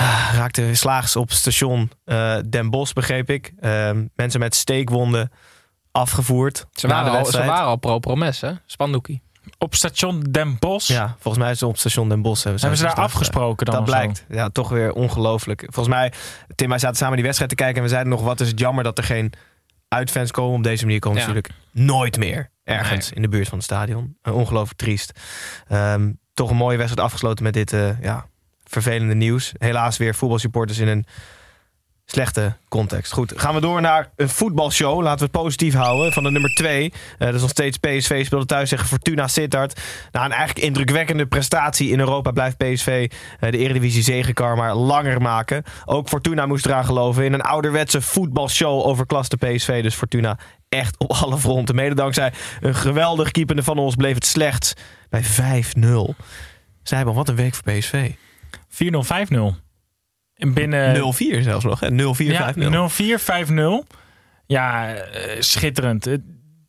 [0.00, 3.52] ah, raakten slaags op station eh, Den Bosch, begreep ik.
[3.60, 5.30] Eh, mensen met steekwonden
[5.92, 6.66] afgevoerd.
[6.72, 7.48] Ze waren, al, ze wedstrijd.
[7.48, 8.52] waren al pro-promes, hè?
[8.66, 9.22] Spandoekie.
[9.58, 12.42] Op station Den Bosch Ja, volgens mij is ze op station Den Bosch.
[12.44, 13.90] Hebben, hebben ze daar afgesproken dan Dat zo?
[13.92, 14.24] blijkt.
[14.28, 15.60] Ja, toch weer ongelooflijk.
[15.68, 16.12] Volgens mij,
[16.54, 18.58] Tim, wij zaten samen die wedstrijd te kijken en we zeiden nog, wat is het
[18.58, 19.32] jammer dat er geen
[19.88, 20.56] uitfans komen.
[20.56, 21.32] Op deze manier komen ze Ja.
[21.32, 24.16] natuurlijk nooit meer ergens in de buurt van het stadion.
[24.22, 25.12] Eh, ongelooflijk triest.
[25.68, 28.26] Ehm, toch een mooie wedstrijd afgesloten met dit eh, ja,
[28.70, 29.52] vervelende nieuws.
[29.58, 31.06] Helaas weer voetbalsupporters in een
[32.10, 33.12] slechte context.
[33.12, 35.02] Goed, gaan we door naar een voetbalshow.
[35.02, 36.12] Laten we het positief houden.
[36.12, 36.92] Van de nummer 2.
[37.18, 38.24] dat is nog steeds PSV.
[38.24, 39.80] Speelde thuis tegen Fortuna Sittard.
[40.12, 45.20] Na een eigenlijk indrukwekkende prestatie in Europa blijft PSV eh, de Eredivisie zegenkar maar langer
[45.20, 45.62] maken.
[45.84, 47.24] Ook Fortuna moest eraan geloven.
[47.24, 49.82] In een ouderwetse voetbalshow overklaste PSV.
[49.82, 51.74] Dus Fortuna echt op alle fronten.
[51.74, 54.74] Mede dankzij een geweldig keepende van ons bleef het slechts
[55.08, 55.78] bij 5-0.
[56.82, 58.10] Zijban, wat een week voor PSV.
[58.70, 59.68] 4-0, 5-0.
[60.34, 60.96] En binnen...
[60.96, 61.80] 0-4 zelfs nog.
[61.80, 61.88] hè?
[61.90, 61.94] 0-4, 5-0.
[62.24, 62.54] Ja,
[62.88, 63.96] 0-4, 5-0.
[64.46, 66.08] ja, eh, schitterend.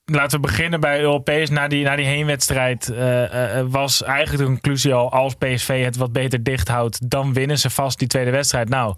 [0.05, 1.49] Laten we beginnen bij Europees.
[1.49, 5.11] Na die, na die heenwedstrijd eh, eh, was eigenlijk de conclusie al...
[5.11, 7.09] als PSV het wat beter dicht houdt...
[7.09, 8.69] dan winnen ze vast die tweede wedstrijd.
[8.69, 8.95] Nou,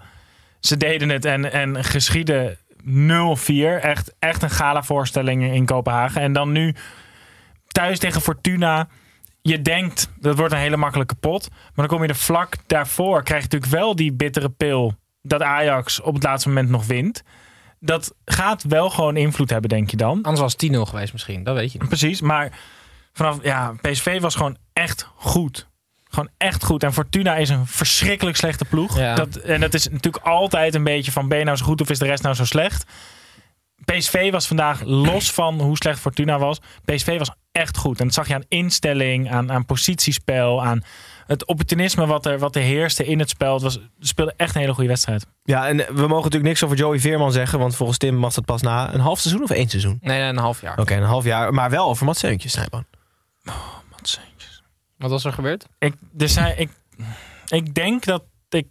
[0.59, 2.83] ze deden het en, en geschieden 0-4.
[3.81, 6.21] Echt, echt een gala-voorstelling in Kopenhagen.
[6.21, 6.75] En dan nu
[7.67, 8.87] thuis tegen Fortuna.
[9.45, 11.49] Je denkt, dat wordt een hele makkelijke pot.
[11.49, 13.23] Maar dan kom je er vlak daarvoor.
[13.23, 14.95] Krijg je natuurlijk wel die bittere pil...
[15.21, 17.23] dat Ajax op het laatste moment nog wint.
[17.79, 20.21] Dat gaat wel gewoon invloed hebben, denk je dan.
[20.21, 21.87] Anders was het 10-0 geweest misschien, dat weet je niet.
[21.87, 22.51] Precies, maar
[23.13, 25.67] vanaf ja, PSV was gewoon echt goed.
[26.09, 26.83] Gewoon echt goed.
[26.83, 28.97] En Fortuna is een verschrikkelijk slechte ploeg.
[28.97, 29.15] Ja.
[29.15, 31.89] Dat, en dat is natuurlijk altijd een beetje van ben je nou zo goed of
[31.89, 32.91] is de rest nou zo slecht?
[33.85, 36.59] PSV was vandaag los van hoe slecht Fortuna was.
[36.85, 37.99] PSV was echt goed.
[37.99, 40.83] En dat zag je aan instelling, aan, aan positiespel, aan
[41.27, 43.53] het opportunisme wat er, wat er heerste in het spel.
[43.53, 45.25] Het was, ze speelden echt een hele goede wedstrijd.
[45.43, 48.45] Ja, en we mogen natuurlijk niks over Joey Veerman zeggen, want volgens Tim mag dat
[48.45, 49.97] pas na een half seizoen of één seizoen.
[50.01, 50.79] Nee, nee, een half jaar.
[50.79, 52.85] Oké, een half jaar, maar wel over Mats Seuntjes, Snijboon.
[55.03, 55.65] Wat was er gebeurd?
[55.79, 56.69] Ik, er zijn, ik,
[57.47, 58.65] ik denk dat ik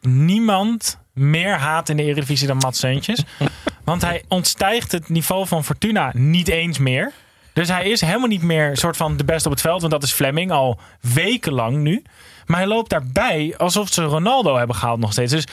[0.00, 3.24] niemand meer haat in de Eredivisie dan Mats Seuntjes.
[3.90, 7.12] Want hij ontstijgt het niveau van Fortuna niet eens meer.
[7.52, 9.80] Dus hij is helemaal niet meer soort van de beste op het veld.
[9.80, 12.02] Want dat is Fleming al wekenlang nu.
[12.46, 15.32] Maar hij loopt daarbij alsof ze Ronaldo hebben gehaald nog steeds.
[15.32, 15.46] Dus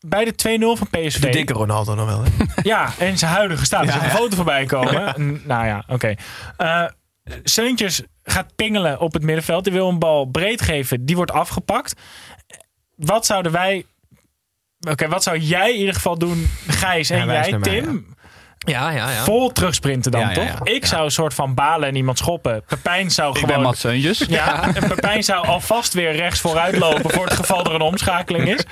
[0.00, 1.20] bij de 2-0 van PSV.
[1.20, 2.30] De dikke Ronaldo nog wel, hè?
[2.62, 3.82] Ja, en zijn huidige staat.
[3.82, 4.08] Er is een ja.
[4.08, 5.40] foto voorbij komen.
[5.44, 6.14] Nou ja, oké.
[6.56, 6.86] Eh
[7.42, 9.64] Seuntjes gaat pingelen op het middenveld.
[9.64, 11.04] Die wil een bal breed geven.
[11.04, 12.00] Die wordt afgepakt.
[12.96, 13.84] Wat zouden wij...
[14.90, 18.06] Oké, wat zou jij in ieder geval doen, Gijs en Ja, jij, mij, Tim?
[18.58, 19.24] Ja, ja, ja.
[19.24, 20.44] Vol terugsprinten dan, toch?
[20.44, 20.58] ja.
[20.62, 22.62] Ik zou een soort van balen en iemand schoppen.
[22.66, 23.54] Pepijn zou Ik gewoon...
[23.54, 23.64] ben.
[24.28, 28.48] Ja, en Pepijn zou alvast weer rechts vooruit lopen voor het geval er een omschakeling
[28.48, 28.64] is.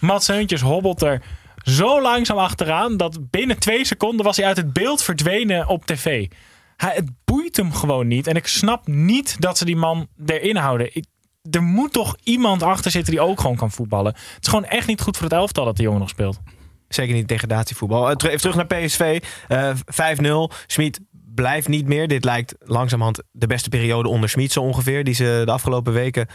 [0.00, 1.22] Mats Heuntjes hobbelt er
[1.62, 6.28] zo langzaam achteraan dat binnen twee seconden was hij uit het beeld verdwenen op tv.
[6.76, 8.26] Hij, het boeit hem gewoon niet.
[8.26, 10.88] En ik snap niet dat ze die man erin houden.
[10.92, 11.04] Ik,
[11.50, 14.12] er moet toch iemand achter zitten die ook gewoon kan voetballen.
[14.12, 16.40] Het is gewoon echt niet goed voor het elftal dat die jongen nog speelt.
[16.88, 18.10] Zeker niet degradatievoetbal.
[18.10, 19.22] Eh, Even terug naar PSV.
[19.48, 20.50] Eh 5-0.
[20.66, 21.00] Schmid
[21.34, 22.08] blijft niet meer.
[22.08, 25.04] Dit lijkt langzamerhand de beste periode onder Schmid zo ongeveer.
[25.04, 26.26] Die ze de afgelopen weken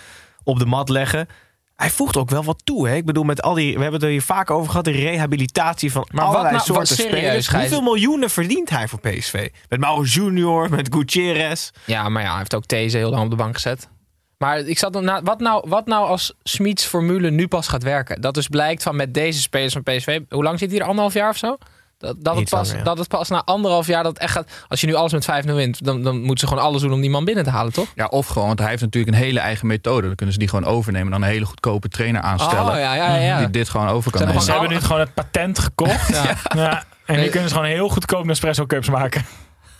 [0.43, 1.27] op de mat leggen.
[1.75, 2.87] Hij voegt ook wel wat toe.
[2.87, 2.95] Hè?
[2.95, 4.85] Ik bedoel, met al die, we hebben het er hier vaak over gehad.
[4.85, 7.47] De rehabilitatie van Maar wat allerlei nou- wat soorten serieus, spelers.
[7.47, 7.61] Gijs?
[7.61, 9.49] Hoeveel miljoenen verdient hij voor PSV?
[9.69, 11.69] Met Mauro Junior, met Gutierrez.
[11.85, 13.89] Ja, maar ja, hij heeft ook deze heel lang op de bank gezet.
[14.37, 17.83] Maar ik zat dan na, wat, nou, wat nou als Smits formule nu pas gaat
[17.83, 18.21] werken?
[18.21, 20.19] Dat dus blijkt van met deze spelers van PSV.
[20.29, 20.85] Hoe lang zit hij er?
[20.85, 21.57] Anderhalf jaar of zo?
[21.97, 22.83] Dat, dat, het pas, langer, ja.
[22.83, 24.49] dat het pas na anderhalf jaar dat het echt gaat.
[24.67, 27.01] Als je nu alles met 5-0 wint, dan, dan moeten ze gewoon alles doen om
[27.01, 27.87] die man binnen te halen, toch?
[27.95, 30.07] Ja, of gewoon, want hij heeft natuurlijk een hele eigen methode.
[30.07, 32.73] Dan kunnen ze die gewoon overnemen en dan een hele goedkope trainer aanstellen.
[32.73, 33.37] Oh ja, ja, ja.
[33.37, 34.41] Die dit gewoon over kan Ze hebben nemen.
[34.43, 36.07] Ze hebben nu gewoon het patent gekocht.
[36.15, 36.37] Ja.
[36.55, 36.83] Ja.
[37.05, 39.25] En nu kunnen ze gewoon heel goedkoop Nespresso cups maken.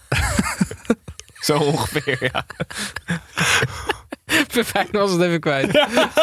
[1.47, 2.45] Zo ongeveer, ja.
[4.65, 5.75] Fijn was het even kwijt.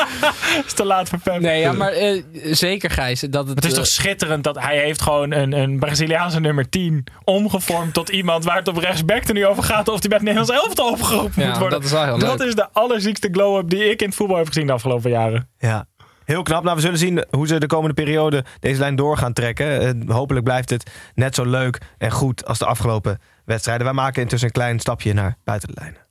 [0.66, 1.40] is te laat voor Pep.
[1.40, 3.20] Nee, ja, maar eh, zeker Gijs.
[3.20, 6.68] Dat het, Het is eh, toch schitterend dat hij heeft gewoon een, een Braziliaanse nummer
[6.68, 10.18] 10 omgevormd tot iemand waar het op rechtsback er nu over gaat of hij bij
[10.18, 11.78] het Nederlands elftal opgeroepen Ja, moet worden.
[11.78, 12.48] dat is wel heel Dat leuk.
[12.48, 15.48] is de allerziekste glow-up die ik in het voetbal heb gezien de afgelopen jaren.
[15.58, 15.86] Ja.
[16.24, 16.62] Heel knap.
[16.62, 19.80] Nou, we zullen zien hoe ze de komende periode deze lijn door gaan trekken.
[19.80, 23.84] Eh, hopelijk blijft het net zo leuk en goed als de afgelopen wedstrijden.
[23.84, 26.03] Wij maken intussen een klein stapje naar buiten de lijnen.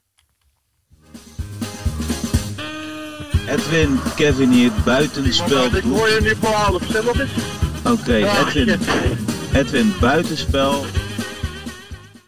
[3.54, 5.66] Edwin, Kevin hier, buitenspel.
[5.66, 6.82] Ik hoor je nu verhaal op
[7.86, 8.80] Oké, Edwin.
[9.54, 10.86] Edwin, buitenspel.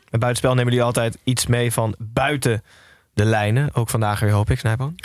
[0.10, 2.64] Met buitenspel nemen jullie altijd iets mee van buiten
[3.14, 3.70] de lijnen.
[3.74, 4.96] Ook vandaag weer, hoop ik, Snijboon.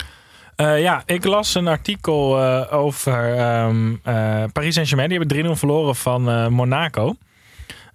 [0.55, 5.09] Eh, ja, ik las een artikel eh, over ehm, eh, Paris Saint-Germain.
[5.09, 7.15] Die hebben 3-0 verloren van eh, Monaco.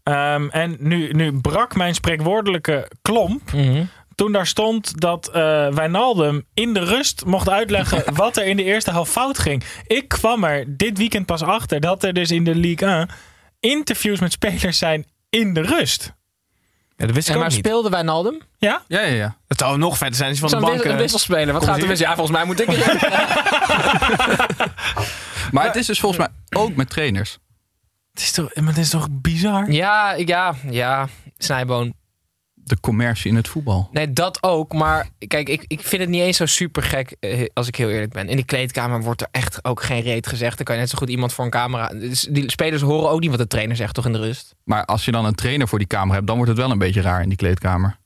[0.02, 3.52] Ehm, en nu, nu brak mijn spreekwoordelijke klomp.
[3.52, 3.84] mhm.
[4.16, 8.64] Toen daar stond dat eh Wijnaldum in de rust mocht uitleggen wat er in de
[8.64, 9.62] eerste helft fout ging.
[9.86, 13.08] Ik kwam er dit weekend pas achter dat er dus in de Ligue 1
[13.60, 16.14] interviews met spelers zijn in de rust.
[16.96, 17.64] Ja, dat wist ik En ook maar niet.
[17.66, 18.40] speelde Wijnaldum?
[18.58, 18.82] Ja?
[18.88, 19.36] Ja, ja, ja.
[19.48, 20.84] Het zou nog verder zijn als je van de bank...
[20.84, 21.52] een eh, wisselspeler.
[21.52, 21.98] Wat gaat er mis?
[21.98, 22.98] Ja, volgens mij moet ik erin.
[25.52, 27.38] Maar het is dus volgens mij ook met trainers.
[28.12, 29.70] Het is toch, maar het is toch bizar?
[29.70, 31.08] ja, ja, ja.
[31.38, 31.94] Snijboon.
[32.68, 33.88] De commercie in het voetbal.
[33.92, 34.72] Nee, dat ook.
[34.72, 37.90] Maar kijk, ik, ik vind het niet eens zo super gek, eh, als ik heel
[37.90, 38.28] eerlijk ben.
[38.28, 40.56] In die kleedkamer wordt er echt ook geen reet gezegd.
[40.56, 41.88] Dan kan je net zo goed iemand voor een camera...
[41.88, 44.54] Dus die spelers horen ook niet wat de trainer zegt, toch in de rust?
[44.64, 46.78] Maar als je dan een trainer voor die kamer hebt, dan wordt het wel een
[46.78, 47.98] beetje raar in die kleedkamer.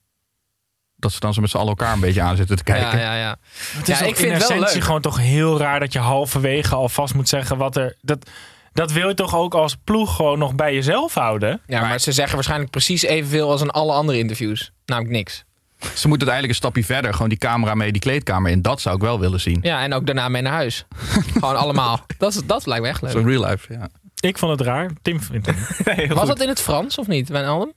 [0.96, 2.98] Dat ze dan zo met z'n allen elkaar een beetje aan zitten te kijken.
[2.98, 3.36] Ja, ja, ja.
[3.76, 4.84] Het is Ja, ik vind in het wel essentie leuk.
[4.84, 7.96] gewoon toch heel raar dat je halverwege alvast moet zeggen wat er...
[8.00, 8.30] Dat,
[8.72, 11.60] dat wil je toch ook als ploeg gewoon nog bij jezelf houden?
[11.66, 14.72] Ja, maar ze zeggen waarschijnlijk precies evenveel als in alle andere interviews.
[14.86, 15.44] Namelijk niks.
[15.80, 17.12] Ze moeten uiteindelijk een stapje verder.
[17.12, 18.62] Gewoon die camera mee die kleedkamer in.
[18.62, 19.58] Dat zou ik wel willen zien.
[19.62, 20.84] Ja, en ook daarna mee naar huis.
[21.32, 22.06] Gewoon allemaal.
[22.18, 23.10] Dat, is, dat lijkt me echt leuk.
[23.10, 23.88] Zo real life, ja.
[24.20, 24.90] Ik vond het raar.
[25.02, 25.56] Tim vindt het.
[25.96, 26.26] Nee, Was goed.
[26.28, 27.72] dat in het Frans of niet, Wijnaldum?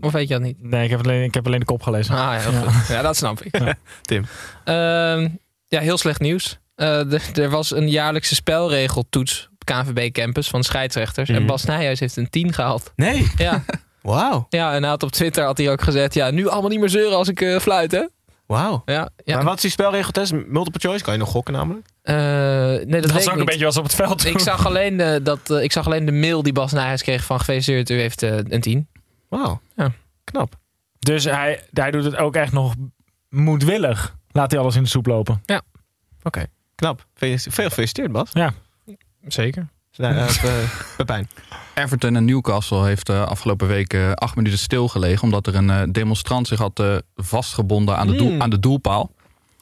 [0.00, 0.62] Of weet je dat niet?
[0.62, 2.14] Nee, ik heb alleen, ik heb alleen de kop gelezen.
[2.14, 2.86] Ah, ja, heel goed.
[2.88, 3.60] Ja, dat snap ik.
[4.02, 4.26] Tim.
[4.64, 5.28] Ehm,
[5.68, 6.58] ja, heel slecht nieuws.
[6.74, 11.28] Eh, er- was een jaarlijkse spelregeltoets KNVB Campus van scheidsrechters.
[11.28, 11.46] En Mhm.
[11.46, 12.92] Bas Nijhuis heeft een 10 gehaald.
[12.96, 13.30] Nee.
[13.36, 13.64] Ja.
[14.02, 14.46] Wauw.
[14.48, 16.14] ja, en hij had op Twitter had hij ook gezegd...
[16.14, 18.06] Ja, nu allemaal niet meer zeuren als ik eh, fluit, hè?
[18.46, 18.82] Wauw.
[18.84, 19.34] Ja, ja.
[19.36, 20.32] Maar wat is die spelregeltest?
[20.32, 21.04] Multiple choice?
[21.04, 21.86] Kan je nog gokken namelijk?
[22.02, 24.24] Eh, nee, dat, dat weet was ik ook een beetje als op het veld.
[24.24, 27.38] Ik zag, alleen, eh, dat, ik zag alleen de mail die Bas Nijhuis kreeg van
[27.38, 27.90] gefeliciteerd.
[27.90, 28.88] U heeft een 10.
[29.28, 29.60] Wauw.
[29.76, 29.92] Ja.
[30.24, 30.54] Knap.
[30.98, 32.74] Dus hij, hij doet het ook echt nog
[33.28, 34.14] moedwillig.
[34.30, 35.42] Laat hij alles in de soep lopen.
[36.22, 36.44] Oké.
[36.74, 37.06] Knap.
[37.14, 38.30] Veel veel gefeliciteerd, Bas.
[39.26, 39.68] Zeker.
[39.96, 41.28] Nou, eh, Pe- Pepijn.
[41.74, 45.22] Everton en Newcastle heeft de afgelopen week eh, acht minuten stilgelegen.
[45.22, 48.42] Omdat er een eh, demonstrant zich had eh, vastgebonden aan de, doel, Mm.
[48.42, 49.10] aan de doelpaal.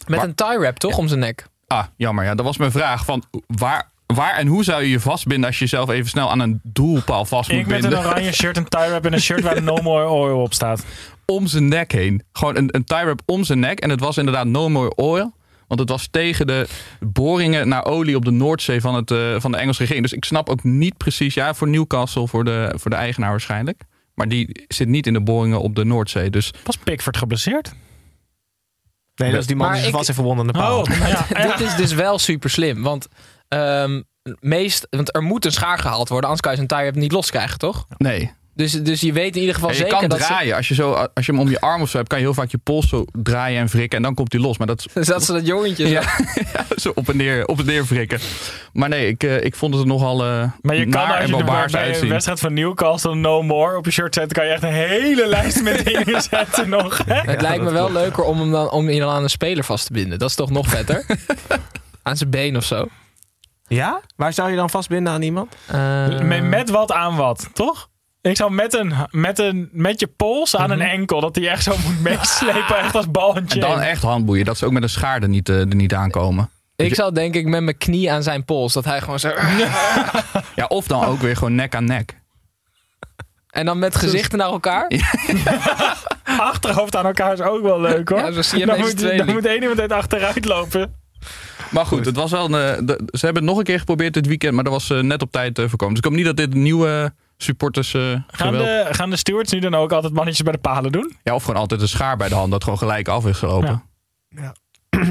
[0.07, 1.47] Met een tie wrap toch om zijn nek?
[1.66, 2.25] Ah, jammer.
[2.25, 3.05] Ja, dat was mijn vraag.
[3.05, 6.40] Van waar, waar en hoe zou je je vastbinden als je jezelf even snel aan
[6.40, 7.99] een doelpaal vast moet Ik met binden?
[7.99, 10.85] een oranje shirt, een tie wrap en een shirt waar No More Oil op staat.
[11.27, 12.23] Om zijn nek heen.
[12.33, 13.81] Gewoon een, een tie wrap om zijn nek.
[13.81, 15.33] En het was inderdaad no more oil.
[15.68, 16.66] Want het was tegen de
[17.00, 20.07] boringen naar olie op de Noordzee van, het, eh, van de Engelse regering.
[20.07, 21.35] Dus ik snap ook niet precies.
[21.35, 23.83] Ja, voor Newcastle, voor de, voor de eigenaar waarschijnlijk.
[24.14, 26.31] Maar die zit niet in de boringen op de Noordzee.
[26.31, 27.72] Dus Was Pickford geblesseerd?
[29.14, 30.81] Nee, dat is die man Maar die ik- heeft verwonden aan de paal.
[30.81, 31.57] Oh, ja.
[31.57, 32.83] Dit is dus wel super slim.
[32.83, 33.09] Want,
[33.48, 34.02] ehm,
[34.40, 36.28] meest, want er moet een schaar gehaald worden.
[36.31, 37.87] Anders kan je zijn tie wrap niet loskrijgen, toch?
[37.96, 38.33] nee.
[38.59, 40.57] Dus, dus je weet in ieder geval Ja, je zeker kan dat ze, draaien.
[40.57, 42.35] Als je, zo, als je hem om je arm of zo hebt, kan je heel
[42.35, 43.97] vaak je pols zo draaien en wrikken.
[43.97, 44.59] En dan komt hij los.
[44.59, 46.01] Maar dat is dat ze dat jongetje zo- Ja,
[46.55, 48.18] ja, zo op en neer, op en neer wrikken.
[48.73, 51.31] Maar nee, ik, eh, ik vond het er nogal eh Maar je kan naar als
[51.31, 52.09] en je de, bij een uitzien.
[52.09, 55.62] wedstrijd van Newcastle No More op je shirt zetten, kan je echt een hele lijst
[55.62, 57.01] met dingen zetten nog.
[57.07, 57.21] Hè?
[57.31, 59.87] Het lijkt me wel leuker om hem dan, om je dan aan een speler vast
[59.87, 60.18] te binden.
[60.18, 61.05] Dat is toch nog vetter?
[62.03, 62.87] aan zijn been of zo.
[63.66, 64.01] Ja?
[64.16, 65.55] Waar zou je dan vastbinden aan iemand?
[65.66, 67.88] Eh, Met, met wat aan wat, toch?
[68.20, 70.81] Ik zou met, een, met, een, met je pols aan Mhm.
[70.81, 74.44] een enkel, dat hij echt zo moet meeslepen, echt als bal en dan echt handboeien,
[74.44, 76.50] dat ze ook met een schaar er niet, eh, er niet aankomen.
[76.76, 78.72] ik zou denk ik met mijn knie aan zijn pols.
[78.72, 79.28] Dat hij gewoon zo...
[80.57, 82.20] Ja, of dan ook weer gewoon nek aan nek.
[83.50, 84.90] En dan met gezichten naar elkaar.
[86.24, 88.18] Achterhoofd aan elkaar is ook wel leuk hoor.
[88.18, 89.24] Ja, zo zie je dan, moet, tweeling.
[89.24, 90.94] dan moet één iemand uit achteruit lopen.
[91.70, 94.14] Maar goed, het was wel een, eh, de- ze hebben het nog een keer geprobeerd
[94.14, 95.94] dit weekend, maar dat was eh, net op tijd eh, voorkomen.
[95.94, 99.59] Dus ik hoop niet dat dit nieuwe supporters eh, Gaan de, gaan de stewards nu
[99.59, 101.16] dan ook altijd mannetjes bij de palen doen?
[101.22, 103.83] Ja, of gewoon altijd een schaar bij de hand, dat gewoon gelijk af is gelopen.
[104.29, 104.53] Ja.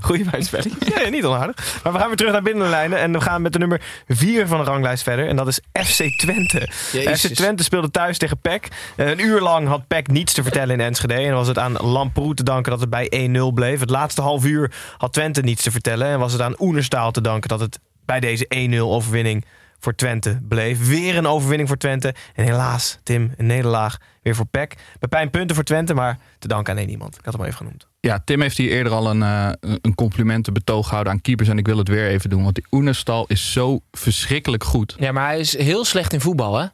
[0.00, 0.94] Goeie bijspelling.
[0.94, 1.80] Nee, niet onaardig.
[1.82, 2.98] Maar we gaan weer terug naar binnenlijnen.
[2.98, 5.28] En we gaan met de nummer 4 van de ranglijst verder.
[5.28, 6.68] En dat is FC Twente.
[6.92, 7.20] Jezus.
[7.20, 8.68] FC Twente speelde thuis tegen PEC.
[8.96, 11.14] Eh, Een uur lang had PEC niets te vertellen in Enschede.
[11.14, 13.80] En was het aan Lamproe te danken dat het bij 1-0 bleef.
[13.80, 16.06] Het laatste half uur had Twente niets te vertellen.
[16.06, 19.44] En was het aan Oenerstaal te danken dat het bij deze 1-0 overwinning
[19.84, 20.88] voor Twente bleef.
[20.88, 22.14] Weer een overwinning voor Twente.
[22.34, 24.74] En helaas, Tim, een nederlaag weer voor PEC.
[24.98, 27.18] Pepijn punten voor Twente, maar te danken aan één iemand.
[27.18, 27.86] Ik had hem al even genoemd.
[28.00, 31.48] Ja, Tim heeft hier eerder al een, eh, een complimentenbetoog gehouden aan keepers.
[31.48, 34.94] En ik wil het weer even doen, want die Oenerstal is zo verschrikkelijk goed.
[34.98, 36.66] Ja, maar hij is heel slecht in voetbal, hè?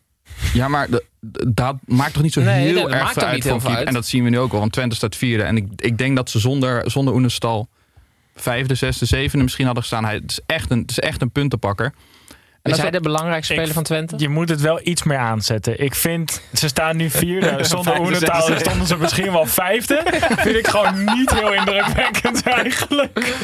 [0.52, 0.88] Ja, maar
[1.48, 3.86] dat maakt toch niet zo Nee, heel dat erg maakt veel uit uit.
[3.86, 5.42] En dat zien we nu ook al, want Twente staat vierde.
[5.42, 7.68] En ik, ik denk dat ze zonder, zonder Oenerstal
[8.34, 10.04] vijfde, zesde, zevende misschien hadden gestaan.
[10.04, 11.92] Hij, het, is echt een, het is echt een puntenpakker.
[12.62, 14.14] En Is dat hij de belangrijkste Ik- speler van Twente?
[14.18, 15.80] Je moet het wel iets meer aanzetten.
[15.82, 17.56] Ik vind, ze staan nu vierde.
[17.64, 18.58] Zonder zesde.
[18.58, 20.02] stonden ze misschien wel vijfde.
[20.38, 23.34] vind ik gewoon niet heel indrukwekkend eigenlijk.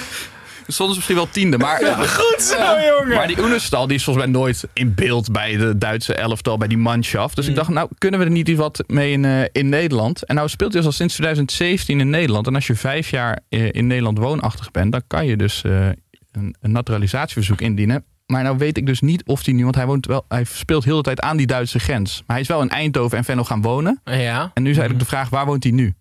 [0.68, 3.16] Soms misschien wel tiende, maar, Goed zo, jongen.
[3.16, 6.68] maar die Oenerstal die is volgens mij nooit in beeld bij de Duitse elftal, bij
[6.68, 7.36] die manschaft.
[7.36, 7.56] Dus ik Mm.
[7.56, 10.24] dacht, nou kunnen we er niet iets wat mee in, eh, in Nederland?
[10.24, 12.46] En nou speelt hij dus al sinds 2017 in Nederland.
[12.46, 15.86] En als je vijf jaar eh, in Nederland woonachtig bent, dan kan je dus eh,
[16.32, 18.04] een, een naturalisatieverzoek indienen.
[18.26, 20.84] Maar nou weet ik dus niet of hij nu, want hij, woont wel, hij speelt
[20.84, 22.16] heel de tijd aan die Duitse grens.
[22.26, 24.00] Maar hij is wel in Eindhoven en Venlo gaan wonen.
[24.04, 24.50] Ja.
[24.54, 25.94] En nu is eigenlijk de vraag, waar woont hij nu?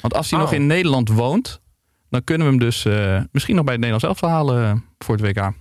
[0.00, 0.44] Want als hij Oh.
[0.44, 1.60] nog in Nederland woont,
[2.10, 5.16] dan kunnen we hem dus eh, misschien nog bij het Nederlands elftal halen eh, voor
[5.16, 5.52] het WK.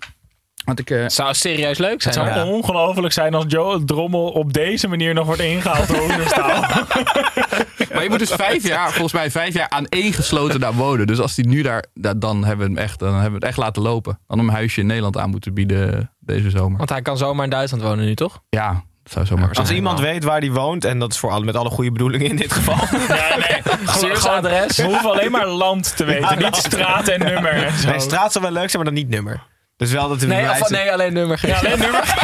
[0.66, 2.14] Want ik, eh, Het zou serieus leuk Het zijn.
[2.14, 2.54] zou hoor.
[2.54, 6.62] ongelooflijk zijn als Joe Drommel op deze manier nog wordt ingehaald door Oenestaal.
[7.94, 11.08] maar je moet dus vijf jaar, volgens mij vijf jaar aan één gesloten daar wonen.
[11.08, 13.44] Dus als hij nu daar, da- dan hebben we hem echt, dan hebben we het
[13.46, 14.20] echt laten lopen.
[14.28, 16.78] Dan hem een huisje in Nederland aan moeten bieden deze zomer.
[16.78, 18.42] Want hij kan zomaar in Duitsland wonen nu, toch?
[18.50, 21.46] Ja, dat zou zomaar Als iemand weet waar die woont, en dat is voor alle,
[21.46, 22.76] met alle goede bedoelingen in dit geval.
[23.16, 23.78] Ja, nee.
[23.96, 24.78] Stuur zijn adres.
[24.78, 27.52] We hoeven alleen maar land te weten, niet straat en nummer.
[27.64, 27.90] En zo.
[27.90, 29.42] Nee, straat zou wel leuk zijn, maar dan niet nummer.
[29.80, 31.54] Dus wel dat de Nee, of, nee, alleen nummer geen.
[31.56, 32.04] Alleen nummer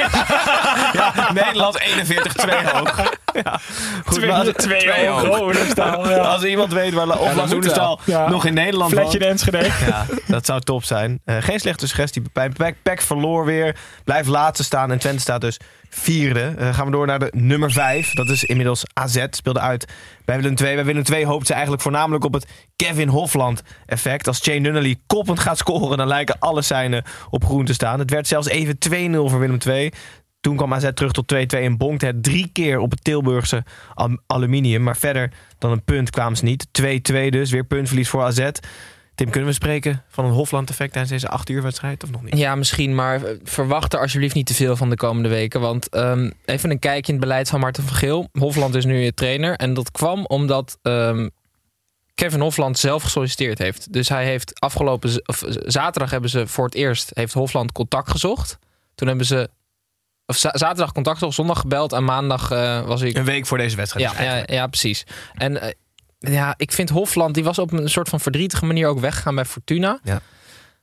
[0.94, 1.86] Ja, Nederland 41-2
[2.74, 3.14] hoog.
[3.44, 3.60] Ja.
[4.06, 6.10] Goed, maar als, twee twee hoog.
[6.10, 6.18] ja.
[6.18, 8.30] als iemand weet waar La- of Ja.
[8.30, 9.22] nog in Nederland Fletje woont.
[9.22, 9.70] de Enschede.
[9.88, 11.20] Ja, dat zou top zijn.
[11.26, 12.22] Eh, geen slechte suggestie.
[12.34, 12.76] Pepijn.
[12.84, 13.76] Pek verloor weer.
[14.04, 14.92] Blijft laatste staan.
[14.92, 15.60] En Twente staat dus
[15.96, 16.54] vierde.
[16.58, 18.14] Eh, gaan we door naar de nummer vijf.
[18.14, 19.26] Dat is inmiddels AZ.
[19.30, 19.94] Speelde uit
[20.26, 20.76] bij Willem II.
[20.76, 24.28] Bij Willem II hoopt ze eigenlijk voornamelijk op het Kevin Hofland effect.
[24.28, 28.00] Als Jane Nunnally koppend gaat scoren, dan lijken alle seinen op groen te staan.
[28.00, 29.92] Het werd zelfs even 2-0 voor Willem II.
[30.42, 34.18] Toen kwam AZ terug tot 2-2 en bonkte het drie keer op het Tilburgse al-
[34.28, 34.84] aluminium.
[34.84, 36.68] Maar verder dan een punt kwamen ze niet.
[36.72, 38.50] 2-2 dus, weer puntverlies voor AZ.
[39.16, 42.38] Tim, kunnen we spreken van een Hofland-effect tijdens deze 8 uur wedstrijd of nog niet?
[42.38, 45.62] Ja, misschien, maar eh, verwacht er alsjeblieft niet te veel van de komende weken.
[45.62, 48.30] Want ehm, even een kijkje in het beleid van Marten van Geel.
[48.34, 49.56] Hofland is nu je trainer.
[49.56, 51.30] En dat kwam omdat ehm,
[52.16, 53.94] Kevin Hofland zelf gesolliciteerd heeft.
[53.94, 58.58] Dus hij heeft afgelopen of, zaterdag hebben ze voor het eerst heeft Hofland contact gezocht.
[58.96, 59.50] Toen hebben ze
[60.26, 63.58] of za- zaterdag contact gezocht, zondag gebeld en maandag eh, was ik Een week voor
[63.58, 64.06] deze wedstrijd.
[64.12, 65.04] ja, dus ja, ja, precies.
[65.34, 65.72] En eh,
[66.30, 69.46] ja, ik vind Hofland, die was op een soort van verdrietige manier ook weggegaan bij
[69.46, 70.00] Fortuna.
[70.04, 70.22] Ja.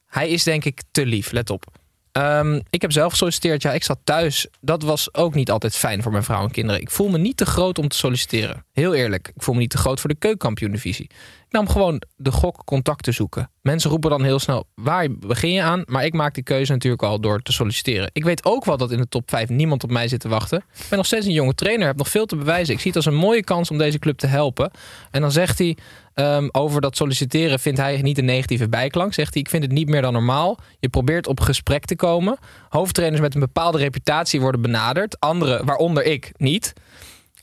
[0.07, 1.65] Hij is denk ik te lief, let op.
[2.13, 4.47] Ehm, ik heb zelf gesolliciteerd, ja, ik zat thuis.
[4.61, 6.81] Dat was ook niet altijd fijn voor mijn vrouw en kinderen.
[6.81, 8.65] Ik voel me niet te groot om te solliciteren.
[8.73, 11.05] Heel eerlijk, ik voel me niet te groot voor de keukenkampioen-divisie.
[11.47, 13.51] Ik nam gewoon de gok contact te zoeken.
[13.61, 15.83] Mensen roepen dan heel snel, waar begin je aan?
[15.87, 18.11] Maar ik maak die keuze natuurlijk al door te solliciteren.
[18.13, 20.59] Ik weet ook wel dat in de top 5 niemand op mij zit te wachten.
[20.59, 22.75] Ik ben nog steeds een jonge trainer, heb nog veel te bewijzen.
[22.75, 24.71] Ik zie het als een mooie kans om deze club te helpen.
[25.11, 25.77] En dan zegt hij
[26.15, 29.15] ehm, over dat solliciteren, vindt hij niet een negatieve bijklank.
[29.15, 30.59] Zegt hij, ik vind het niet meer dan normaal.
[30.81, 32.39] Je probeert op gesprek te komen.
[32.69, 35.21] Hoofdtrainers met een bepaalde reputatie worden benaderd.
[35.21, 36.73] Anderen, waaronder ik, niet.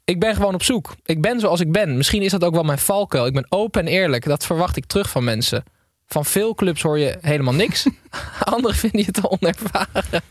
[0.06, 0.96] Ik ben gewoon op zoek.
[1.06, 1.98] Ik ben zoals ik ben.
[1.98, 3.26] Misschien is dat ook wel mijn valkuil.
[3.26, 4.26] Ik ben open en eerlijk.
[4.26, 5.64] Dat verwacht ik terug van mensen.
[6.08, 7.88] Van veel clubs hoor je helemaal niks.
[8.54, 10.24] Anderen vinden je te onervaren.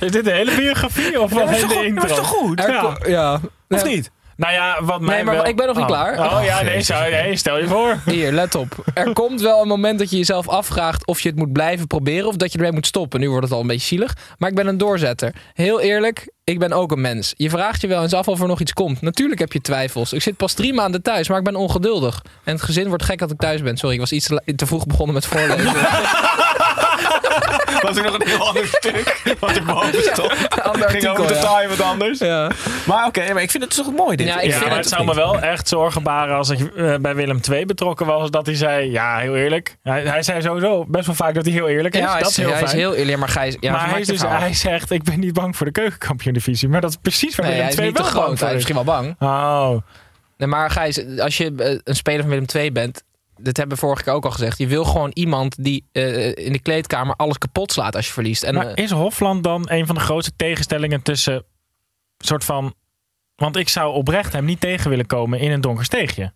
[0.00, 2.22] Is dit de hele biografie of wat is de intro?
[2.22, 2.60] goed?
[2.60, 2.96] Er Ja.
[3.06, 3.34] ja.
[3.68, 3.84] Of Ja.
[3.84, 4.10] niet?
[4.36, 5.90] Nou ja, wat mij Nee, maar wel- ik ben nog niet Oh.
[5.90, 6.18] klaar.
[6.38, 7.98] Oh ja, nee, zo, nee, stel je voor.
[8.04, 8.84] Hier, let op.
[8.94, 12.28] Er komt wel een moment dat je jezelf afvraagt of je het moet blijven proberen
[12.28, 13.20] of dat je ermee moet stoppen.
[13.20, 15.34] Nu wordt het al een beetje zielig, maar ik ben een doorzetter.
[15.54, 17.34] Heel eerlijk, ik ben ook een mens.
[17.36, 19.00] Je vraagt je wel eens af of er nog iets komt.
[19.00, 20.12] Natuurlijk heb je twijfels.
[20.12, 22.22] Ik zit pas drie maanden thuis, maar ik ben ongeduldig.
[22.44, 23.76] En het gezin wordt gek dat ik thuis ben.
[23.76, 25.72] Sorry, ik was iets te, te vroeg begonnen met voorlezen.
[27.82, 30.48] Was er nog een heel ander stuk wat erboven stond?
[30.62, 31.40] Ander Ging over artikel, ja.
[31.40, 32.18] totaal iemand anders.
[32.18, 32.50] ja.
[32.86, 34.26] Maar oké, maar ik vind het toch mooi dit.
[34.26, 36.60] Ja, ik ja, vind maar het het zou me wel echt zorgen baren als ik
[36.76, 38.30] eh, bij Willem II betrokken was.
[38.30, 39.76] Dat hij zei, ja, heel eerlijk.
[39.82, 42.00] Hij, hij zei sowieso best wel vaak dat hij heel eerlijk is.
[42.00, 43.56] Ja, hij dat is, heel hij is heel eerlijk, maar Gijs...
[43.60, 46.68] Ja, maar hij, is dus, hij zegt, ik ben niet bang voor de keukenkampioen-divisie.
[46.68, 48.52] Maar dat is precies waar Nee, Willem is II wel bang voor Hij is is.
[48.54, 49.16] misschien wel bang.
[49.18, 49.76] Oh,
[50.36, 53.02] Nee, maar Gijs, als je eh, een speler van Willem II bent...
[53.40, 54.58] Dat hebben we vorige keer ook al gezegd.
[54.58, 58.42] Je wil gewoon iemand die eh, in de kleedkamer alles kapot slaat als je verliest.
[58.42, 61.44] En, maar eh, is Hofland dan een van de grootste tegenstellingen tussen
[62.18, 62.74] soort van...
[63.34, 66.32] Want ik zou oprecht hem niet tegen willen komen in een donker steegje.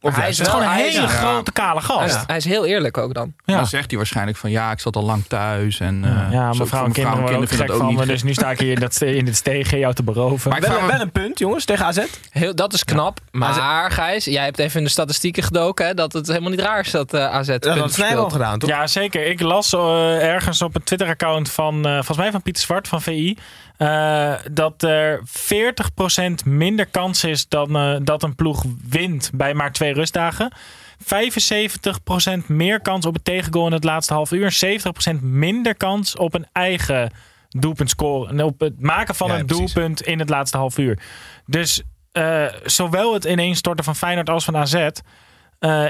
[0.00, 1.12] Of hij is is gewoon wel- een is- hele ja.
[1.12, 2.26] grote kale hij, is, gast.
[2.26, 3.32] hij is heel eerlijk ook dan.
[3.44, 3.56] Ja.
[3.56, 5.80] Dan zegt hij waarschijnlijk van ja, ik zat al lang thuis.
[5.80, 8.06] En, eh, ja, zo- mevrouw en kinderen worden ook vinden gek dat van niet me.
[8.06, 10.50] Dus nu sta ik hier in, dat, in dit steegje jou te beroven.
[10.50, 11.98] Maar ik Wel, wel een punt, jongens, tegen AZ.
[12.30, 13.18] Heel, dat is knap.
[13.30, 15.86] Maar Gijs, jij hebt even in de statistieken gedoken...
[15.86, 18.32] Hè, dat het helemaal niet raar is dat eh, AZ Dat Snijboom al verspeelt.
[18.32, 18.68] gedaan, toch?
[18.70, 19.26] Ja, zeker.
[19.26, 23.02] Ik las eh, ergens op het Twitter-account van, eh, volgens mij van Pieter Zwart van
[23.02, 23.36] VI,
[23.78, 29.72] eh, dat er 40% minder kans is dan, eh, dat een ploeg wint bij maar
[29.72, 30.52] twee rustdagen.
[30.98, 34.52] 75% meer kans op het tegengoal in het laatste half uur.
[34.52, 37.12] 70% minder kans op een eigen
[37.48, 38.40] doelpunt scoren.
[38.40, 39.72] Op het maken van Ja, een precies.
[39.72, 40.98] doelpunt in het laatste half uur.
[41.46, 44.88] Dus eh, zowel het ineenstorten van Feyenoord als van AZ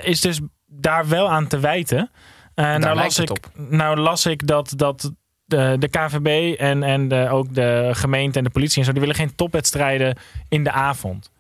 [0.03, 2.11] is dus daar wel aan te wijten.
[2.59, 5.13] Eh, nou, las ik, nou las ik dat, dat
[5.49, 9.01] de, de KVB en, en de, ook de gemeente en de politie en zo, die
[9.01, 10.17] willen geen topwedstrijden
[10.49, 11.31] in de avond.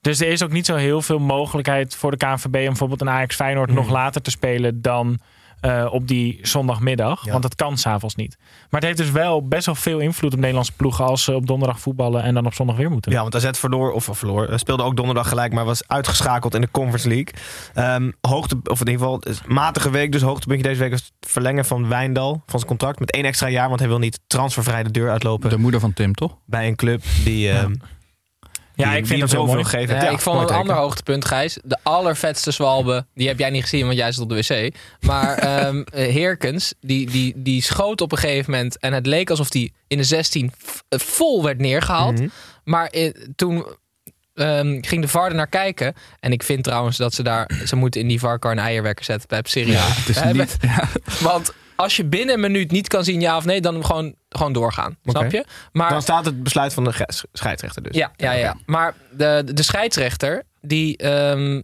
[0.00, 3.10] Dus er is ook niet zo heel veel mogelijkheid voor de KNVB om bijvoorbeeld een
[3.10, 5.18] Ajax Feyenoord nog later te spelen dan
[5.64, 7.24] eh, op die zondagmiddag.
[7.24, 7.30] Ja.
[7.30, 8.36] Want dat kan s'avonds niet.
[8.70, 11.46] Maar het heeft dus wel best wel veel invloed op Nederlandse ploegen als ze op
[11.46, 13.12] donderdag voetballen en dan op zondag weer moeten.
[13.12, 16.60] Ja, want AZ verloor, of verloor, eh, speelde ook donderdag gelijk, maar was uitgeschakeld in
[16.60, 17.34] de Conference League.
[17.74, 21.30] Ehm, hoogte, of in ieder geval, is matige week, dus hoogtepuntje deze week was het
[21.30, 24.82] verlengen van Wijndal van zijn contract met één extra jaar, want hij wil niet transfervrij
[24.82, 26.36] de deur uitlopen De moeder van Tim, toch?
[26.46, 27.72] bij een club die, ehm
[28.76, 29.64] Ja, die, ik vind dat heel zoveel mooi.
[29.66, 29.94] gegeven.
[29.94, 31.58] Ja, ik vond een ander hoogtepunt, Gijs.
[31.64, 33.06] De allervetste zwalbe.
[33.14, 34.74] Die heb jij niet gezien, want jij zit op de wc.
[35.00, 38.78] Maar ehm eh, Heerkens, die, die, die schoot op een gegeven moment.
[38.78, 42.18] En het leek alsof die in de 16 f- eh, vol werd neergehaald.
[42.18, 42.28] Mhm.
[42.64, 43.64] Maar eh, toen
[44.34, 45.94] ehm, ging de VAR er naar kijken.
[46.20, 47.50] En ik vind trouwens dat ze daar...
[47.66, 49.28] Ze moeten in die VAR-kar een eierwekker zetten.
[49.28, 49.96] Bij serieus.
[49.96, 50.56] het is We hebben- niet.
[50.60, 50.88] Ja.
[51.28, 54.52] Want als je binnen een minuut niet kan zien ja of nee, dan gewoon, gewoon
[54.52, 54.96] doorgaan.
[55.04, 55.44] Snap je?
[55.72, 57.96] Maar Dan staat het besluit van de scheidsrechter dus.
[57.96, 58.56] ja, ja, ja.
[58.66, 60.96] Maar de, de scheidsrechter, die.
[60.96, 61.60] ehm,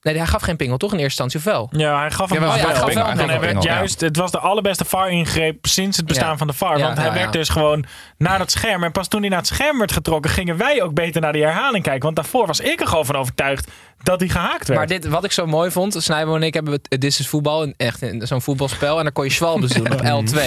[0.00, 1.80] nee, hij gaf geen pingel, toch in eerste instantie, of wel?
[1.80, 2.48] Ja, hij gaf hem wel.
[2.56, 3.74] ja, hij gaf wel een en hij pingel, werd ja.
[3.74, 6.36] juist, het was de allerbeste VAR-ingreep sinds het bestaan Ja.
[6.36, 6.78] van de VAR.
[6.78, 7.30] Ja, want hij ja, werd ja.
[7.30, 7.84] dus gewoon
[8.18, 8.84] naar het scherm.
[8.84, 11.42] En pas toen hij naar het scherm werd getrokken, gingen wij ook beter naar die
[11.44, 12.02] herhaling kijken.
[12.02, 13.70] Want daarvoor was ik er gewoon van overtuigd
[14.02, 14.78] dat hij gehaakt werd.
[14.80, 17.72] Maar dit, wat ik zo mooi vond, Snijbo en ik hebben het Dit is voetbal,
[17.76, 18.96] echt zo'n voetbalspel.
[18.98, 20.38] En dan kon je Schwalbes doen op L2.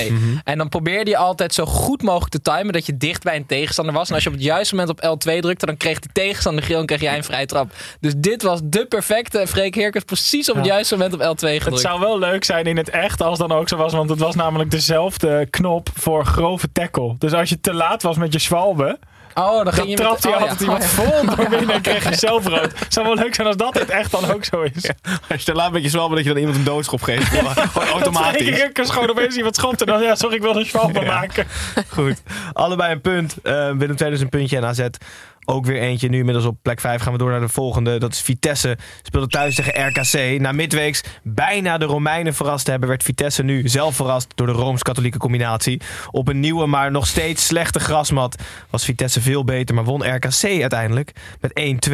[0.44, 3.46] En dan probeerde je altijd zo goed mogelijk te timen dat je dicht bij een
[3.46, 4.08] tegenstander was.
[4.10, 6.80] En als je op het juiste moment op L2 drukte, dan kreeg de tegenstander geel
[6.80, 7.72] en kreeg jij een vrije trap.
[8.00, 9.44] Dus dit was de perfecte.
[9.48, 10.74] Freek Heerkens precies op het Ja.
[10.74, 11.66] juiste moment op L2 gedrukt.
[11.66, 13.94] Het zou wel leuk zijn in het echt als dan ook zo was.
[13.94, 17.16] Want het was namelijk dezelfde knop voor grove tackle.
[17.18, 19.00] Dus als je te laat was met je zwalbe,
[19.34, 20.50] Oh, dan ging je trapte hij oh, ja.
[20.50, 21.12] altijd iemand Oh, ja.
[21.12, 22.80] vol door binnen en kreeg je zelf rood.
[22.80, 24.90] Het zou wel leuk zijn als dat het echt dan ook zo is.
[25.30, 27.24] Als je te laat bent je zwalbe dat je dan iemand een doodschop geeft.
[27.24, 28.60] Gewoon automatisch.
[28.62, 31.48] Ik kan gewoon opeens iemand schopt en dan, ja, sorry, ik wil een zwalbe maken.
[31.88, 32.22] Goed.
[32.54, 33.36] Allebei een punt.
[33.44, 34.88] Eh Willem II dus een puntje en AZ
[35.46, 36.10] ook weer eentje.
[36.10, 38.00] Nu inmiddels op plek 5 gaan we door naar de volgende.
[38.00, 38.78] Dat is Vitesse.
[39.02, 40.40] Speelde thuis tegen RKC.
[40.42, 42.90] Na midweeks bijna de Romeinen verrast te hebben...
[42.90, 45.82] werd Vitesse nu zelf verrast door de Rooms-Katholieke combinatie.
[46.12, 48.44] Op een nieuwe, maar nog steeds slechte grasmat...
[48.70, 51.94] was Vitesse veel beter, maar won RKC uiteindelijk met 1-2.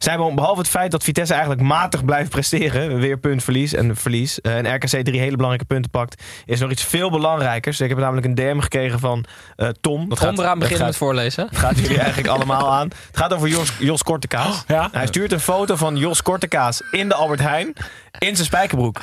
[0.00, 2.98] Zijn we, behalve het feit dat Vitesse eigenlijk matig blijft presteren...
[2.98, 4.40] weer puntverlies en verlies...
[4.40, 6.22] eh, en RKC drie hele belangrijke punten pakt...
[6.46, 7.80] is nog iets veel belangrijkers.
[7.80, 9.24] Ik heb namelijk een DM gekregen van
[9.56, 10.08] eh, Tom.
[10.08, 11.46] Dat gaat- Onderaan beginnen met voorlezen.
[11.48, 12.88] het gaat jullie eigenlijk allemaal aan.
[13.06, 14.64] Het gaat over Jos, Jos Kortekaas.
[14.66, 14.88] Ja?
[14.92, 17.72] Hij stuurt een foto van Jos Kortekaas in de Albert Heijn
[18.18, 19.00] in zijn spijkerbroek.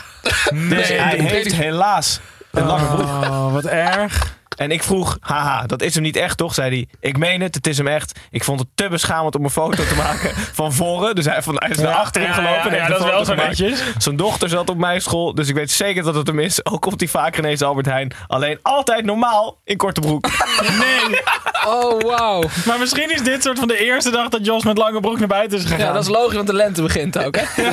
[0.69, 2.19] Dus hij heeft helaas
[2.51, 3.05] een lange broek.
[3.07, 4.36] Oh, wat erg.
[4.57, 6.53] En ik vroeg, haha, dat is hem niet echt toch?
[6.53, 8.19] Zei hij, ik meen het, het is hem echt.
[8.31, 11.15] Ik vond het te beschamend om een foto te maken van voren.
[11.15, 12.71] Dus hij, van, hij is naar Ja, achterin ja, gelopen.
[12.71, 13.81] en ja, dat is wel zo netjes.
[13.97, 16.65] Zijn dochter zat op mijn school, dus ik weet zeker dat het hem is.
[16.65, 18.13] Ook komt hij vaker ineens Albert Heijn.
[18.27, 20.27] Alleen altijd normaal in korte broek.
[20.79, 21.19] Nee.
[21.67, 22.43] Oh, wauw.
[22.65, 25.27] Maar misschien is dit soort van de eerste dag dat Jos met lange broek naar
[25.27, 25.79] buiten is gegaan.
[25.79, 27.35] Ja, dat is logisch, want de lente begint ook.
[27.35, 27.43] Hè?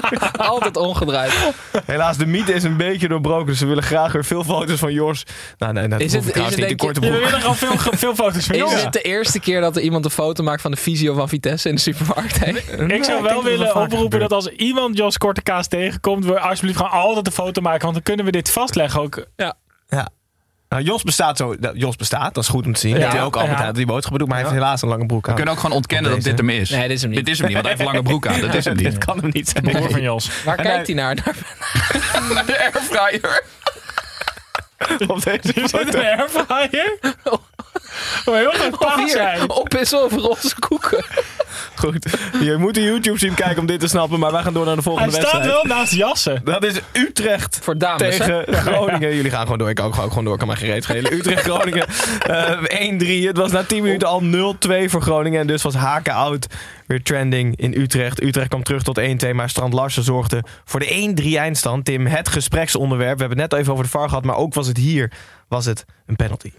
[0.36, 1.52] Altijd omgedraaid.
[1.84, 3.46] Helaas, de mythe is een beetje doorbroken.
[3.46, 5.22] Dus we willen graag weer veel foto's van Jors.
[5.58, 8.14] Nou, nee, dat Is het- is het niet korte Ja, we willen gewoon veel, veel
[8.14, 8.82] foto's van Is Jos.
[8.82, 11.68] dit de eerste keer dat er iemand een foto maakt van de visio van Vitesse
[11.68, 12.38] in de supermarkt?
[12.38, 12.50] Hey?
[12.86, 14.22] Ik zou wel willen oproepen gebeurt.
[14.22, 17.80] dat als iemand Jos Kortekaas tegenkomt, we alsjeblieft gewoon altijd een foto maken.
[17.82, 19.26] Want dan kunnen we dit vastleggen ook.
[19.36, 19.54] Ja.
[20.76, 21.56] Nou, Jos bestaat zo.
[21.58, 22.94] dat- Jos bestaat, dat is goed om te zien.
[22.94, 23.00] Ja.
[23.02, 23.72] Dat hij ook altijd Ja.
[23.72, 24.28] die boodschappen doet.
[24.28, 25.30] Maar hij heeft helaas een lange broek aan.
[25.30, 26.70] We kunnen ook gewoon ontkennen dat dit hem is.
[26.70, 27.18] Nee, dit is hem niet.
[27.18, 28.40] Dit is hem niet, want hij heeft een lange broek aan.
[28.40, 29.04] Dat is hem Dit niet.
[29.04, 29.64] kan hem niet zijn.
[29.64, 30.30] Broer van Jos.
[30.44, 31.34] Waar En kijkt hij hij- naar?
[32.34, 33.42] Naar- De airfryer.
[35.14, 35.98] Op deze Is dit foto.
[35.98, 36.98] een airfryer?
[38.24, 39.50] Oh, heel goed zijn.
[39.50, 41.04] oppissen over roze koeken.
[41.74, 42.18] Goed.
[42.40, 44.18] Je moet de YouTube zien kijken om dit te snappen.
[44.18, 45.52] Maar wij gaan door naar de Hij volgende staat wedstrijd.
[45.68, 46.40] wel naast jassen.
[46.44, 48.24] Dat is Utrecht Voor dames, hè?
[48.44, 49.14] tegen Groningen.
[49.14, 49.70] Jullie gaan gewoon door.
[49.70, 50.38] Ik ook, ook gewoon door.
[50.38, 51.12] Kan mij gereed schelen.
[51.12, 51.86] Utrecht-Groningen.
[52.26, 53.26] eh 1-3.
[53.26, 55.40] Het was na 10 minuten al 0-2 voor Groningen.
[55.40, 56.46] En dus was Haken Oud
[56.86, 58.22] weer trending in Utrecht.
[58.22, 59.30] Utrecht kwam terug tot 1-2.
[59.34, 61.84] Maar Strand Larsen zorgde voor de 1-3 eindstand.
[61.84, 63.14] Tim, het gespreksonderwerp.
[63.14, 64.24] We hebben het net even over de VAR gehad.
[64.24, 65.12] Maar ook was het hier
[65.48, 66.52] was het een penalty.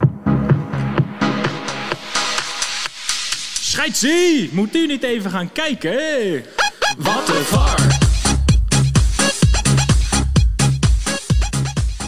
[3.78, 6.43] Scheidsie, moet u niet even gaan kijken?
[6.97, 7.97] Wat een var.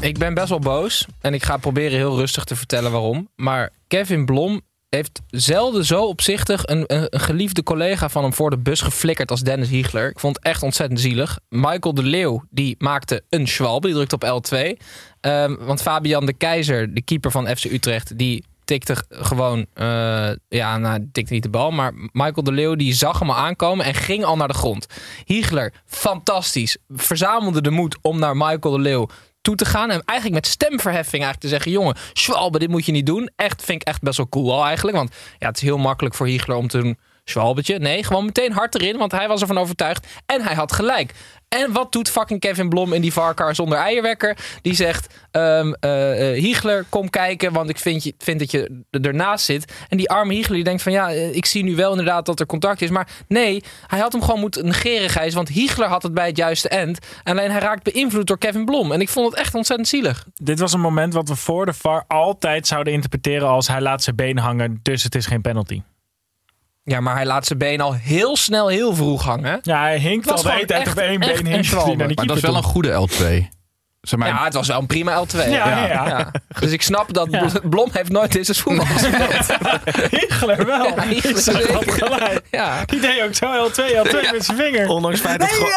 [0.02, 1.06] Ik ben best wel boos.
[1.22, 3.30] En ik ga proberen heel rustig te vertellen waarom.
[3.36, 8.58] Maar Kevin Blom heeft zelden zo opzichtig een, een, geliefde collega van hem voor de
[8.58, 10.10] bus geflikkerd als Dennis Hiegler.
[10.10, 11.40] Ik vond het echt ontzettend zielig.
[11.50, 13.88] Michael de Leeuw die maakte een schwalbe.
[13.88, 14.58] Die drukte op L2.
[15.22, 20.78] Ehm, want Fabian de Keizer, de keeper van FC Utrecht, die tikte gewoon, eh, ja,
[20.78, 23.94] nou, tikte niet de bal, maar Michael de Leeuw die zag hem al aankomen en
[23.94, 24.88] ging al naar de grond.
[25.26, 29.10] Hiegler, fantastisch, verzamelde de moed om naar Michael de Leeuw
[29.42, 32.92] toe te gaan en eigenlijk met stemverheffing eigenlijk te zeggen, jongen, Schwalbe, dit moet je
[32.92, 33.30] niet doen.
[33.36, 36.28] Echt, vind ik echt best wel cool eigenlijk, want ja, het is heel makkelijk voor
[36.28, 37.80] Hiegler om te doen, Schwalbetje.
[37.80, 41.14] Nee, gewoon meteen hard erin, want hij was ervan overtuigd en hij had gelijk.
[41.50, 44.38] En wat doet fucking Kevin Blom in die varkar zonder eierwekker?
[44.62, 45.70] Die zegt, eh,
[46.34, 49.74] Hiegler, kom kijken, want ik vind, je, vind dat je er- ernaast zit.
[49.88, 52.40] En die arme Hiegler die denkt van, ja, eh, ik zie nu wel inderdaad dat
[52.40, 52.90] er contact is.
[52.90, 55.34] Maar nee, hij had hem gewoon moeten negeren, Gijs.
[55.34, 57.00] Want Hiegler had het bij het juiste eind.
[57.24, 58.92] En alleen hij raakt beïnvloed door Kevin Blom.
[58.92, 60.26] En ik vond het echt ontzettend zielig.
[60.36, 64.04] Dit was een moment wat we voor de VAR altijd zouden interpreteren als hij laat
[64.04, 65.82] zijn been hangen, dus het is geen penalty.
[66.84, 69.60] Ja, maar hij laat zijn been al heel snel, heel vroeg hangen.
[69.62, 71.96] Ja, hij hinkt al de hele tijd op één been een hinkt hij schwalbe.
[71.96, 73.58] naar die Maar dat is wel een goede L2.
[74.10, 75.50] Zeg maar, Ja, het was wel een prima L2.
[75.50, 76.32] Ja, ja.
[76.60, 77.46] Dus ik snap dat Ja.
[77.64, 79.58] Blom heeft nooit in zijn voetbal gespeeld.
[80.12, 80.94] Hiegler wel.
[81.88, 82.42] Gelijk.
[82.86, 84.88] Die deed ook zo L2, L2 met zijn vinger.
[84.88, 85.68] Ondanks feit dat Gro-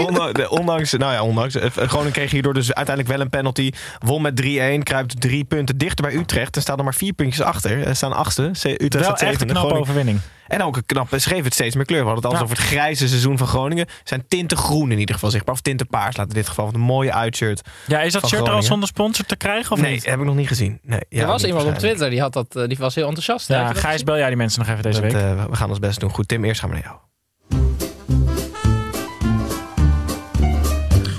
[0.06, 1.54] Ondanks- de- ondanks, nou ja, ondanks.
[1.54, 3.70] eh, Groningen kreeg hierdoor dus uiteindelijk wel een penalty.
[3.98, 4.82] Won met 3-1.
[4.82, 6.56] Kruipt drie punten dichter bij Utrecht.
[6.56, 7.86] En staat er maar vier puntjes achter.
[7.86, 8.42] Er staan achtste.
[8.42, 10.20] Utrecht Wel staat echt een knappe Groningen- overwinning.
[10.48, 12.00] En ook een knappe, schreef het steeds meer kleur.
[12.00, 12.56] We hadden het altijd Ja.
[12.58, 13.86] over het grijze seizoen van Groningen.
[14.04, 15.54] Zijn tinten groen in ieder geval zichtbaar.
[15.54, 16.64] Of tinten paars, laat in dit geval.
[16.64, 17.12] Wat een mooie
[17.86, 20.04] Ja, is dat shirt er al zonder sponsor te krijgen of nee, niet?
[20.04, 20.78] heb ik nog niet gezien.
[20.82, 21.74] Nee, ja, er was iemand op.
[21.74, 23.48] Twitter, die, had dat, eh, die was heel enthousiast.
[23.48, 25.22] Ja, Gijs, bel jij die mensen nog even deze Dat, week?
[25.22, 26.10] eh, we gaan ons best doen.
[26.10, 26.96] Goed, Tim, eerst gaan we naar jou.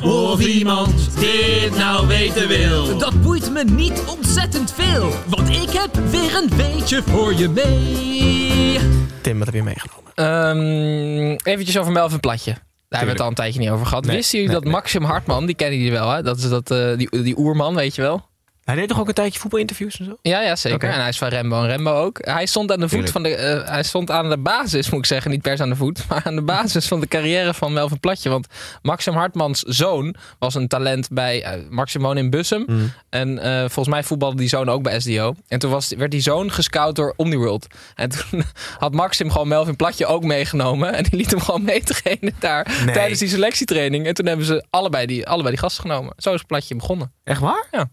[0.03, 2.97] Of iemand dit nou weten wil.
[2.97, 8.79] Dat boeit me niet ontzettend veel, want ik heb weer een weetje voor je mee.
[9.21, 10.11] Tim, wat heb je meegenomen?
[10.15, 12.55] Ehm, eventjes over Melvin Platje.
[12.91, 14.05] Daar hebben we het al een tijdje niet over gehad.
[14.05, 16.23] Nee, Wisten jullie nee, dat Maxim Hartman, die kennen jullie wel, hè?
[16.23, 18.29] Dat is dat, eh, die, die oerman, weet je wel?
[18.61, 20.17] Hij deed toch ook een tijdje voetbalinterviews en zo?
[20.21, 20.89] Ja, ja, zeker.
[20.89, 22.17] En hij is van Rembo en Rembo ook.
[22.25, 23.35] Hij stond aan de voet van de.
[23.35, 25.31] eh, hij stond aan de basis, moet ik zeggen.
[25.31, 27.99] Niet per se aan de voet, maar aan de basis van de carrière van Melvin
[27.99, 28.29] Platje.
[28.29, 28.47] Want
[28.81, 31.43] Maxim Hartmans zoon was een talent bij.
[31.43, 32.63] eh, Maxim woonde in Bussum.
[32.67, 32.91] Mm.
[33.09, 35.33] En eh, volgens mij voetbalde die zoon ook bij SDO.
[35.47, 37.67] En toen was, werd die zoon gescout door Omniworld.
[37.95, 38.43] En toen
[38.79, 40.93] had Maxim gewoon Melvin Platje ook meegenomen.
[40.93, 42.93] En die liet hem gewoon mee trainen daar Nee.
[42.93, 44.05] tijdens die selectietraining.
[44.07, 46.13] En toen hebben ze allebei die, allebei die gasten genomen.
[46.17, 47.11] Zo is Platje begonnen.
[47.23, 47.67] Echt waar?
[47.71, 47.89] Ja.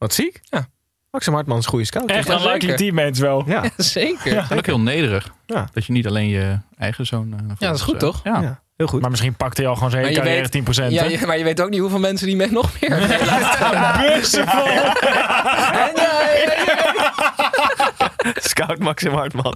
[0.00, 0.40] Wat ziek?
[0.42, 0.66] Ja.
[1.10, 2.10] Maxim Hartman is een goede scout.
[2.10, 2.76] Echt een likely zeker.
[2.76, 3.44] teammates wel.
[3.46, 3.62] Ja.
[3.76, 4.32] Zeker.
[4.34, 4.46] Ja.
[4.56, 5.32] ook heel nederig.
[5.46, 5.68] Ja.
[5.72, 7.32] Dat je niet alleen je eigen zoon...
[7.32, 8.20] eh, Ja, dat is goed, toch?
[8.24, 8.40] eh, Ja.
[8.40, 9.00] ja, heel goed.
[9.00, 10.92] Maar misschien pakt hij al gewoon zijn hele carrière 10%.
[10.92, 12.90] Ja, je- maar je weet ook niet hoeveel mensen die met nog meer.
[14.16, 14.66] Bussen vol.
[15.84, 16.49] En ja, ja.
[18.60, 19.54] Scout Maxim Hartman.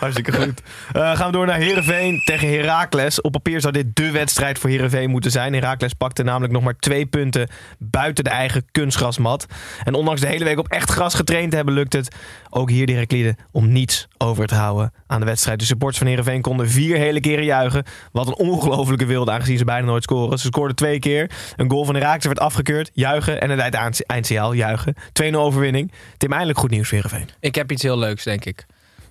[0.00, 0.62] Hartstikke goed.
[0.92, 3.20] Eh, gaan we door naar Heerenveen tegen Heracles.
[3.20, 5.52] Op papier zou dit de wedstrijd voor Heerenveen moeten zijn.
[5.54, 9.46] Heracles pakte namelijk nog maar twee punten buiten de eigen kunstgrasmat.
[9.84, 12.14] En ondanks de hele week op echt gras getraind te hebben, lukt het
[12.50, 15.58] ook hier de Herakliden om niets over te houden aan de wedstrijd.
[15.58, 17.84] De supporters van Heerenveen konden vier hele keren juichen.
[18.12, 20.38] Wat een ongelofelijke wilde, aangezien ze bijna nooit scoren.
[20.38, 21.30] Ze scoorden twee keer.
[21.56, 22.90] Een goal van Heracles werd afgekeurd.
[22.92, 23.40] Juichen.
[23.40, 24.94] En het eind- eindsignaal juichen.
[25.12, 25.92] 2-0 overwinning.
[26.16, 27.28] Tim, eindelijk goed nieuws voor Heerenveen.
[27.40, 28.66] Ik heb iets heel leuks, denk ik.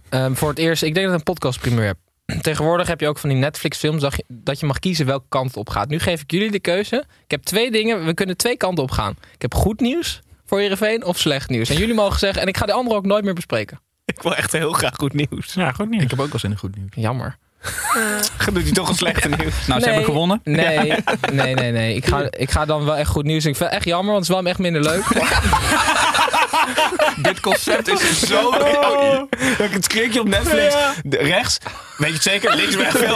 [0.10, 1.98] Ehm, voor het eerst, ik denk dat ik een podcast primeur heb.
[2.42, 5.48] Tegenwoordig heb je ook van die Netflix-films dat je, dat je mag kiezen welke kant
[5.48, 5.90] het op gaat.
[5.90, 6.96] Nu geef ik jullie de keuze.
[7.24, 8.06] Ik heb twee dingen.
[8.06, 9.16] We kunnen twee kanten op gaan.
[9.34, 11.70] Ik heb goed nieuws voor Heerenveen of slecht nieuws.
[11.70, 13.80] En jullie mogen zeggen, en ik ga de andere ook nooit meer bespreken.
[14.06, 15.54] Ik wil echt heel graag goed nieuws.
[15.54, 16.10] Ja, goed Ik niet.
[16.12, 16.90] heb ook wel zin in goed nieuws.
[16.96, 17.38] Jammer.
[18.54, 19.68] Doet hij toch een slechte nieuws?
[19.68, 19.96] Nou, ze Nee.
[19.96, 20.40] hebben gewonnen.
[20.44, 20.94] Nee,
[21.32, 21.96] nee, nee, nee.
[21.96, 23.46] Ik ga, ik ga dan wel echt goed nieuws.
[23.46, 25.04] Ik vind het echt jammer, want het is wel echt minder leuk.
[27.28, 28.48] Dit concept is zo...
[28.48, 29.22] Oh,
[29.58, 30.76] het kreeg je op Netflix.
[31.04, 31.58] De- rechts.
[31.98, 32.56] Weet je het zeker?
[32.56, 33.16] Links weg veel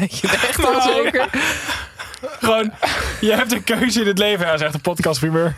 [0.00, 1.28] Weet je het echt wel zeker?
[2.40, 2.72] Gewoon,
[3.20, 4.46] je hebt een keuze in het leven.
[4.46, 5.56] Ja, zegt een podcastprimeur.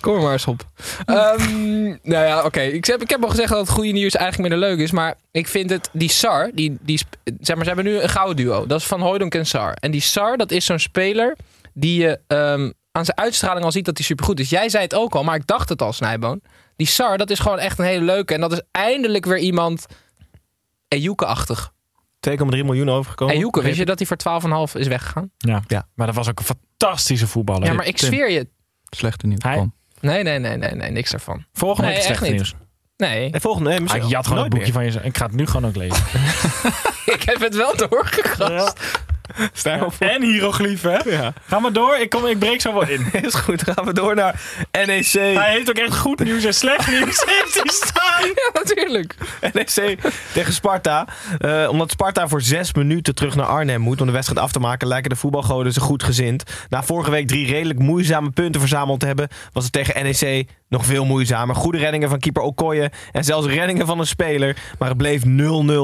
[0.00, 0.62] Kom er maar eens op.
[1.04, 2.60] Ehm, nou ja, oké.
[2.60, 4.90] Ik, heb, ik heb al gezegd dat het goede nieuws eigenlijk minder leuk is.
[4.90, 7.00] Maar ik vind het, die Sar, die, die,
[7.40, 8.66] zeg maar, ze hebben nu een gouden duo.
[8.66, 9.76] Dat is Van Hooydonk en Sar.
[9.80, 11.36] En die Sar, dat is zo'n speler
[11.72, 14.50] die je ehm, aan zijn uitstraling al ziet dat hij supergoed is.
[14.50, 16.40] Jij zei het ook al, maar ik dacht het al, Snijboon.
[16.76, 18.34] Die Sar, dat is gewoon echt een hele leuke.
[18.34, 19.86] En dat is eindelijk weer iemand
[20.88, 21.72] Ejuke-achtig.
[22.30, 23.34] 2,3 miljoen overgekomen.
[23.34, 25.30] Ejuke, wist je dat hij voor 12,5 is weggegaan?
[25.36, 25.62] Ja.
[25.66, 25.88] Ja.
[25.94, 27.66] maar dat was ook een fantastische voetballer.
[27.66, 28.48] Ja, maar ik zweer je...
[28.90, 29.42] Slechte nieuws.
[29.42, 29.70] Hij-.
[30.00, 31.44] Nee, nee, nee, nee, nee, niks daarvan.
[31.52, 31.90] Volgende
[32.20, 32.54] Nee, nieuws.
[32.96, 35.00] Nee, En volgende, nee, Ah, ik jat gewoon nooit boekje van je.
[35.02, 36.04] Ik ga het nu gewoon ook lezen.
[37.14, 38.48] ik heb het wel doorgekrast.
[38.48, 39.12] meer.
[39.98, 41.00] En hieroglyphen?
[41.04, 41.32] Ja.
[41.46, 41.96] Ga maar door.
[41.96, 43.06] Ik, kom, ik breek zo wel in.
[43.22, 44.40] Is goed, gaan we door naar
[44.86, 45.12] NEC.
[45.12, 47.24] Hij heeft ook echt goed nieuws en slecht nieuws.
[47.26, 48.26] Heeft hij staan.
[48.26, 49.14] Ja, natuurlijk.
[49.52, 49.98] NEC
[50.32, 51.06] tegen Sparta.
[51.38, 54.60] Eh, omdat Sparta voor zes minuten terug naar Arnhem moet om de wedstrijd af te
[54.60, 56.42] maken, lijken de voetbalgoden ze goed gezind.
[56.68, 60.84] Na vorige week drie redelijk moeizame punten verzameld te hebben, was het tegen NEC nog
[60.86, 61.54] veel moeizamer.
[61.54, 64.56] Goede reddingen van keeper Okoye en zelfs reddingen van een speler.
[64.78, 65.26] Maar het bleef 0-0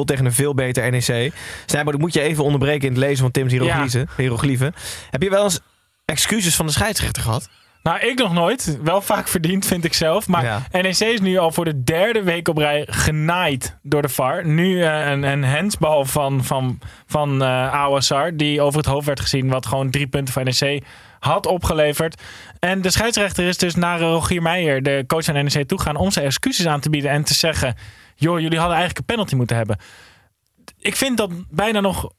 [0.05, 1.33] tegen een veel beter NEC.
[1.67, 4.09] Snijboord, ik moet je even onderbreken in het lezen van Tim's hieroglyphen.
[4.17, 4.75] hieroglyphen.
[5.11, 5.61] Heb je wel eens
[6.05, 7.49] excuses van de scheidsrechter gehad?
[7.83, 8.79] Nou, ik nog nooit.
[8.83, 10.29] Wel vaak verdiend, vind ik zelf.
[10.29, 10.63] Maar Ja.
[10.73, 14.47] NEC is nu al voor de derde week op rij genaaid door de VAR.
[14.47, 19.21] Nu eh, een, een handsbal van, van, van eh Awassar, die over het hoofd werd
[19.21, 20.83] gezien, wat gewoon drie punten voor NEC
[21.19, 22.23] had opgeleverd.
[22.59, 26.25] En de scheidsrechter is dus naar Rogier Meijer, de coach van NEC, toegegaan om zijn
[26.27, 27.75] excuses aan te bieden en te zeggen:
[28.15, 29.79] joh, jullie hadden eigenlijk een penalty moeten hebben.
[30.79, 32.11] Ik vind dat bijna nog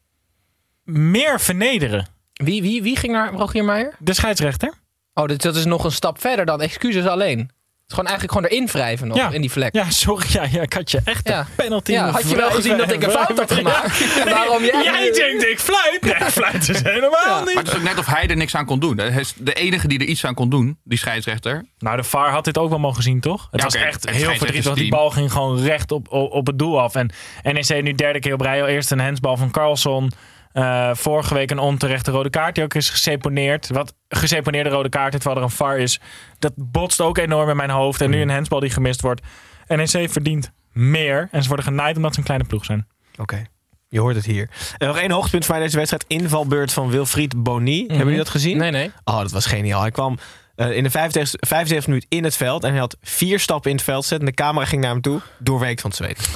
[0.92, 2.08] meer vernederen.
[2.34, 3.94] Wie, wie, wie ging naar Rogier Meijer?
[4.00, 4.74] De scheidsrechter.
[5.14, 7.50] Oh, dat, dat is nog een stap verder dan excuses alleen.
[7.88, 9.30] gewoon eigenlijk gewoon erin wrijven nog, Ja.
[9.30, 9.74] in die vlek.
[9.76, 10.26] Ja, sorry.
[10.30, 11.40] Ja, ja, ik had je echt Ja.
[11.40, 11.92] een penalty.
[11.92, 14.24] Ja, had je wel gezien dat ik een fout had gemaakt?
[14.34, 14.84] Waarom jij...
[14.84, 16.02] Jij denkt ik fluit.
[16.20, 17.36] Nee, fluit is helemaal Ja.
[17.36, 17.58] Maar niet.
[17.58, 18.98] het is ook net of hij er niks aan kon doen.
[18.98, 21.66] Hij is de enige die er iets aan kon doen, die scheidsrechter.
[21.80, 23.48] Nou, de VAR had dit ook wel mogen zien, toch?
[23.52, 24.74] Het Ja, was echt Het heel verdrietig.
[24.74, 26.96] Die bal ging gewoon recht op, op, op het doel af.
[26.96, 27.10] En
[27.44, 28.62] NEC nu derde keer op rij.
[28.62, 30.12] Al Eerst een handsbal van Carlson.
[30.54, 33.70] Eh, vorige week een onterechte rode kaart die ook is geseponeerd.
[33.70, 36.00] Wat geseponeerde rode kaart, terwijl er een VAR is.
[36.40, 38.02] Dat botst ook enorm in mijn hoofd.
[38.02, 39.22] En nu een handsbal die gemist wordt.
[39.68, 41.28] NEC verdient meer.
[41.32, 42.88] En ze worden genaaid omdat ze een kleine ploeg zijn.
[43.18, 43.44] Oké.
[43.88, 44.50] Je hoort het hier.
[44.78, 46.06] En nog één hoogtepunt van deze wedstrijd.
[46.08, 47.80] Invalbeurt van Wilfried Boni.
[47.80, 48.58] Hebben jullie dat gezien?
[48.58, 48.92] Nee, nee.
[49.04, 49.82] Oh, dat was geniaal.
[49.82, 50.18] Hij kwam
[50.56, 52.64] eh, in de 75 75 minuut in het veld.
[52.64, 54.20] En hij had vier stappen in het veld gezet.
[54.20, 55.22] En de camera ging naar hem toe.
[55.40, 56.30] Doorweekt van het zweet.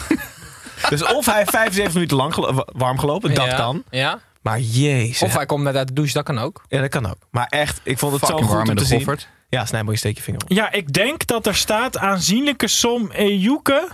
[0.90, 3.34] Dus of hij heeft 75 minuten lang gelo- warm gelopen.
[3.34, 3.56] Dat Ja.
[3.56, 3.84] kan.
[3.90, 4.20] Ja.
[4.42, 5.22] Maar jezus.
[5.22, 6.62] Of hij komt net uit de douche, dat kan ook.
[6.68, 7.18] Ja, dat kan ook.
[7.32, 8.98] Maar echt, ik vond het Fucking zo goed warm om in te de zien.
[8.98, 9.28] Goffert.
[9.50, 10.50] Ja, Snijboy, je steek je vinger op.
[10.52, 13.88] Ja, ik denk dat er staat aanzienlijke som Ejuke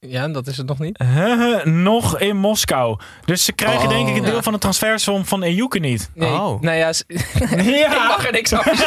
[0.00, 0.98] Ja, dat is het nog niet.
[1.14, 2.98] Huh, nog in Moskou.
[3.24, 3.88] Dus ze krijgen Oh.
[3.88, 4.42] denk ik een deel Ja.
[4.42, 6.10] van de transfersom van Ejuke niet.
[6.14, 6.60] Nee, Oh.
[6.60, 8.72] nou ja, s- ik Ja, mag er niks over.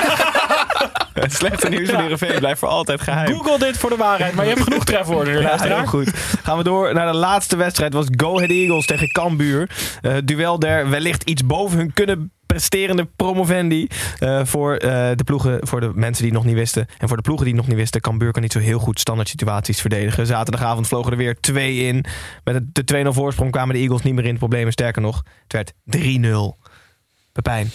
[1.13, 3.33] Het slechte nieuws van Heerenveen blijft voor altijd geheim.
[3.33, 4.33] Google dit voor de waarheid.
[4.33, 6.09] Maar je hebt genoeg trefwoorden, Ja, heel goed.
[6.43, 7.93] Gaan we door naar de laatste wedstrijd.
[7.93, 9.69] was Go Ahead Eagles tegen Cambuur.
[10.01, 13.87] Eh duel der wellicht iets boven hun kunnen presterende promovendi.
[14.19, 16.87] Eh, voor, eh, de ploegen, voor de mensen die het nog niet wisten.
[16.97, 18.01] En voor de ploegen die het nog niet wisten.
[18.01, 20.25] Kan niet zo heel goed standaard situaties verdedigen.
[20.25, 22.05] Zaterdagavond vlogen er weer twee in.
[22.43, 24.71] Met het- de 2-0 voorsprong kwamen de Eagles niet meer in de problemen.
[24.71, 26.57] Sterker nog, het werd 3-0.
[27.31, 27.71] Pepijn.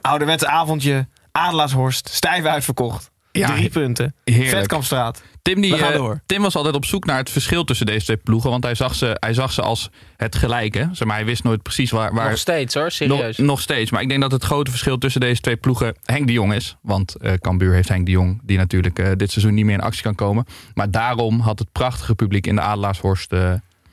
[0.00, 1.08] Ouderwetse avondje.
[1.32, 2.08] Adelaarshorst.
[2.08, 3.11] Stijf uitverkocht.
[3.32, 4.14] Ja, Drie punten.
[4.24, 4.48] Heerlijk.
[4.48, 5.22] Vetkampstraat.
[5.42, 6.20] Tim, die, eh, door.
[6.26, 8.50] Tim was altijd op zoek naar het verschil tussen deze twee ploegen.
[8.50, 10.88] Want hij zag ze, hij zag ze als het gelijke.
[10.92, 12.14] Zeg maar, hij wist nooit precies waar...
[12.14, 13.36] waar Nog steeds hoor, nog, serieus.
[13.38, 13.90] nog steeds.
[13.90, 16.76] Maar ik denk dat het grote verschil tussen deze twee ploegen Henk de Jong is.
[16.82, 19.80] Want eh Cambuur heeft Henk de Jong, die natuurlijk eh, dit seizoen niet meer in
[19.80, 20.44] actie kan komen.
[20.74, 23.32] Maar daarom had het prachtige publiek in de Adelaarshorst...
[23.32, 23.52] eh,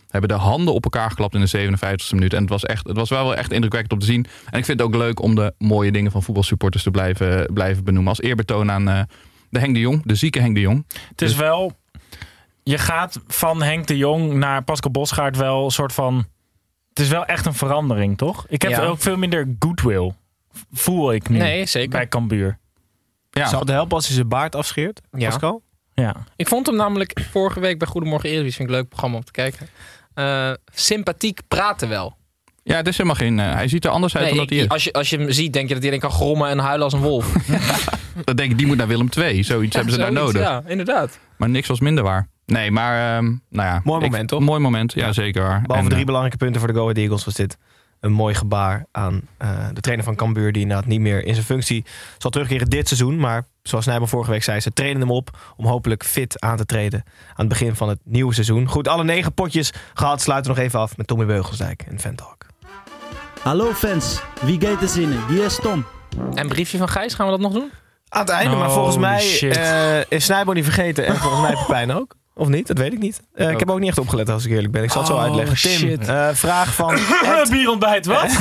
[0.10, 2.34] hebben de handen op elkaar geklapt in de 57e minuut.
[2.34, 4.26] En het was, echt, het was wel echt indrukwekkend om te zien.
[4.50, 7.84] En ik vind het ook leuk om de mooie dingen van voetbalsupporters te blijven, blijven
[7.84, 8.10] benoemen.
[8.10, 9.02] Als eerbetoon aan eh,
[9.50, 10.86] de Henk de Jong, de zieke Henk de Jong.
[11.10, 11.72] Het is wel...
[12.64, 16.26] Je gaat van Henk de Jong naar Pascal Bosgaard wel een soort van...
[16.90, 18.46] Het is wel echt een verandering, toch?
[18.48, 18.82] Ik heb Ja.
[18.86, 20.12] ook veel minder goodwill.
[20.72, 21.38] Voel ik nu.
[21.38, 21.90] Nee, zeker.
[21.90, 22.58] Bij Cambuur.
[23.32, 23.48] Ja.
[23.48, 25.02] Zou het helpen als hij zijn baard afscheert?
[25.12, 25.30] Ja.
[25.30, 25.62] Pascal?
[25.94, 26.16] Ja.
[26.36, 29.24] Ik vond hem namelijk vorige week bij Goedemorgen Eredivisie, vind ik een leuk programma om
[29.24, 29.68] te kijken.
[30.14, 32.18] Eh, sympathiek praten wel.
[32.64, 33.40] Ja, het is helemaal geen.
[33.40, 34.70] eh, hij ziet er anders uit Nee, dan dat hij is.
[34.70, 36.84] als, je, als je hem ziet, denk je dat hij alleen kan grommen en huilen
[36.84, 37.34] als een wolf.
[38.24, 39.44] Dan denk ik, die moet naar Willem II.
[39.44, 40.48] Zoiets hebben ze daar Zoiets, nodig.
[40.50, 41.20] Ja, inderdaad.
[41.38, 42.28] Maar niks was minder waar.
[42.46, 43.82] Nee, maar ehm, nou ja.
[43.84, 44.40] Mooi ik- moment, toch?
[44.40, 45.62] Mooi moment, ja, zeker waar.
[45.62, 47.58] Behalve En, drie eh, belangrijke punten voor de Go Ahead Eagles was dit
[48.00, 50.52] een mooi gebaar aan eh, de trainer van Cambuur...
[50.52, 51.86] die inderdaad niet meer in zijn functie
[52.18, 53.18] zal terugkeren dit seizoen.
[53.20, 55.38] Maar zoals Nijman vorige week zei, ze trainen hem op...
[55.58, 58.68] om hopelijk fit aan te treden aan het begin van het nieuwe seizoen.
[58.68, 60.22] Goed, alle negen potjes gehad.
[60.22, 62.46] Sluiten we nog even af met Tommy Beugelsdijk en Ventalk.
[63.42, 65.28] Hallo fans, wie gaat er zinnen?
[65.28, 65.86] Wie is Tom?
[66.34, 67.72] En briefje van Gijs, gaan we dat nog doen?
[68.10, 71.06] Aan het einde, maar volgens mij eh, is Snijbo niet vergeten.
[71.06, 72.16] En volgens mij Pepijn ook.
[72.34, 72.68] Of niet?
[72.68, 73.22] Dat weet ik niet.
[73.34, 74.84] Eh, ik heb ook niet echt opgelet als ik eerlijk ben.
[74.84, 75.58] Ik zal het zo uitleggen.
[75.58, 76.98] Tim, vraag van
[77.52, 78.38] Bierontbijt, wat?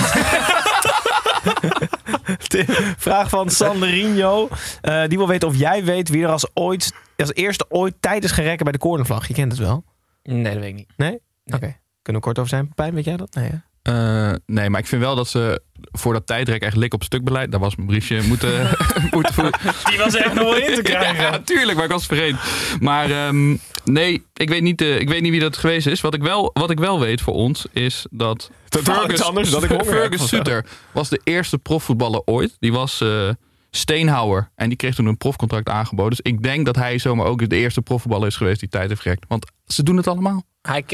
[2.48, 2.64] Tim,
[2.96, 4.48] vraag van Sandrinho.
[4.80, 8.24] Eh, die wil weten of jij weet wie er als, ooit, als eerste ooit tijd
[8.24, 9.28] is gerekken bij de cornervlag.
[9.28, 9.84] Je kent het wel.
[10.22, 10.92] Nee, dat weet ik niet.
[10.96, 11.20] Nee?
[11.44, 11.76] Oké.
[12.02, 12.94] Kunnen we kort over zijn, Pepijn?
[12.94, 13.34] Weet jij dat?
[13.34, 13.56] Nee, hè?
[13.88, 15.62] Eh, nee, maar ik vind wel dat ze
[15.92, 17.50] voor dat tijdrek echt lik op stukbeleid.
[17.50, 18.76] Daar was mijn briefje moeten,
[19.10, 19.52] moeten voeren.
[19.84, 21.16] Die was echt nog wel in te krijgen.
[21.28, 22.38] Ja, tuurlijk, maar ik was vergeten.
[22.80, 26.00] Maar ehm, nee, ik weet, niet, eh, ik weet niet wie dat geweest is.
[26.00, 29.64] Wat ik wel, wat ik wel weet voor ons is dat Totaal iets anders dan
[29.64, 30.26] ik Fergus zo.
[30.26, 32.56] Sutter was de eerste profvoetballer ooit.
[32.58, 33.28] Die was eh,
[33.70, 34.50] Steenhouwer.
[34.54, 36.10] En die kreeg toen een profcontract aangeboden.
[36.10, 39.00] Dus ik denk dat hij zomaar ook de eerste profvoetballer is geweest die tijd heeft
[39.00, 39.24] gerekt.
[39.28, 40.42] Want ze doen het allemaal.
[40.62, 40.84] Hij,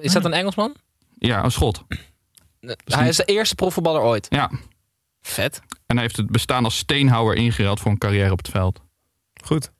[0.00, 0.74] is dat een Engelsman?
[1.18, 1.84] Ja, een schot.
[2.84, 4.26] Hij is de eerste profvoetballer ooit.
[4.30, 4.50] Ja.
[5.20, 5.60] Vet.
[5.86, 8.80] En hij heeft het bestaan als Steenhouwer ingeruild voor een carrière op het veld.
[9.44, 9.72] Goed.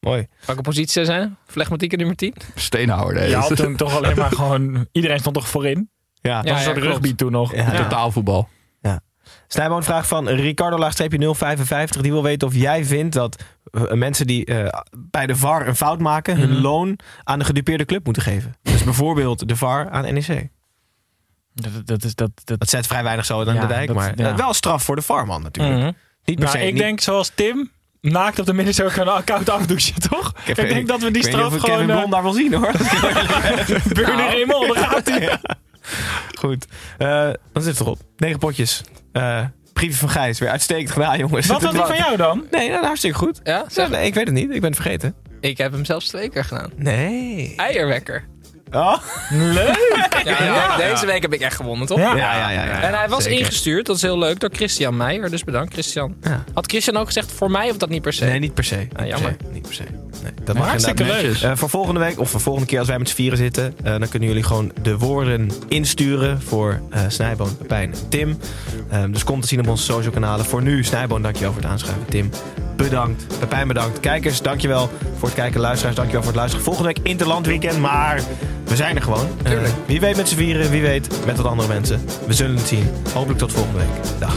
[0.00, 0.26] Mooi.
[0.46, 1.36] Welke positie zijn?
[1.46, 2.34] Flegmatieke nummer 10?
[2.54, 3.28] Steenhouwer, nee.
[3.28, 4.86] Je had toen toch alleen maar gewoon...
[4.92, 5.90] Iedereen stond toch voorin?
[6.20, 6.92] Ja, Dat was een soort klopt.
[6.92, 7.54] rugby toen nog.
[7.54, 7.70] Ja.
[7.82, 8.48] Totaalvoetbal.
[9.48, 12.00] Snijboon vraag van Ricardo-055.
[12.00, 15.76] Die wil weten of jij vindt dat eh, mensen die eh, bij de VAR een
[15.76, 16.36] fout maken...
[16.36, 16.60] hun Mhm.
[16.60, 18.54] loon aan de gedupeerde club moeten geven.
[18.62, 20.48] Dus bijvoorbeeld de VAR aan NEC.
[21.62, 22.14] Dat, dat is...
[22.14, 23.86] Dat, dat, Dat zet vrij weinig zo aan Ja, de dijk.
[23.86, 24.28] dat- maar ja.
[24.30, 25.96] eh, wel straf voor de VAR-man natuurlijk.
[26.24, 26.66] Niet per nou, se.
[26.66, 27.70] ik niet- denk zoals Tim...
[28.00, 30.32] Naakt op de middencirkel een koud afdouchen, toch?
[30.44, 31.86] Ik, heb- denk dat we die ik weet niet straf of ik gewoon...
[31.86, 32.72] Kevin Uh, daar wil zien hoor.
[33.94, 35.38] Burner Raymond, daar gaat hij.
[36.38, 36.66] Goed.
[36.98, 37.98] Eh, dan zit het erop.
[38.16, 38.82] Negen potjes.
[39.12, 41.46] Eh, Briefje van Gijs, weer uitstekend gedaan, jongens.
[41.46, 42.46] Wat was die van jou dan?
[42.50, 43.40] Nee, nou, hartstikke goed.
[43.44, 44.50] Ja, Ja, nee, ik weet het niet.
[44.50, 45.14] Ik ben het vergeten.
[45.40, 46.70] Ik heb hem zelfs twee keer gedaan.
[46.76, 47.54] Nee.
[47.56, 48.24] Eierwekker.
[48.72, 48.96] Oh.
[49.30, 49.94] Leuk!
[50.24, 50.76] Ja, Ja.
[50.76, 51.98] Deze week heb ik echt gewonnen, toch?
[51.98, 52.16] Ja.
[52.16, 52.64] Ja, ja, ja.
[52.64, 53.38] ja, En hij was zeker.
[53.38, 55.30] ingestuurd, dat is heel leuk, door Christian Meijer.
[55.30, 56.16] Dus bedankt, Christian.
[56.22, 56.44] Ja.
[56.54, 58.24] Had Christian ook gezegd voor mij of dat niet per se?
[58.24, 58.76] Nee, niet per se.
[58.76, 59.36] Niet per jammer.
[59.40, 59.48] se.
[59.52, 59.82] Niet per se.
[60.22, 61.24] Nee, dat mag hartstikke inderdaad.
[61.42, 61.50] leuk.
[61.50, 63.98] Eh, voor volgende week of voor volgende keer als wij met z'n vieren zitten, eh,
[63.98, 68.38] dan kunnen jullie gewoon de woorden insturen voor eh Snijboon, Pepijn en Tim.
[68.90, 70.44] Ehm, dus kom te zien op onze social kanalen.
[70.44, 72.04] Voor nu, Snijboon, dankjewel voor het aanschuiven.
[72.08, 72.30] Tim,
[72.76, 73.38] bedankt.
[73.38, 74.00] Pepijn, bedankt.
[74.00, 75.60] Kijkers, dankjewel voor het kijken.
[75.60, 76.64] Luisteraars, dankjewel voor het luisteren.
[76.64, 78.22] Volgende week Interlandweekend, maar
[78.64, 79.26] we zijn er gewoon.
[79.42, 82.00] Eh, wie weet met z'n vieren, wie weet met wat andere mensen.
[82.26, 82.90] We zullen het zien.
[83.12, 84.18] Hopelijk tot volgende week.
[84.18, 84.36] Dag.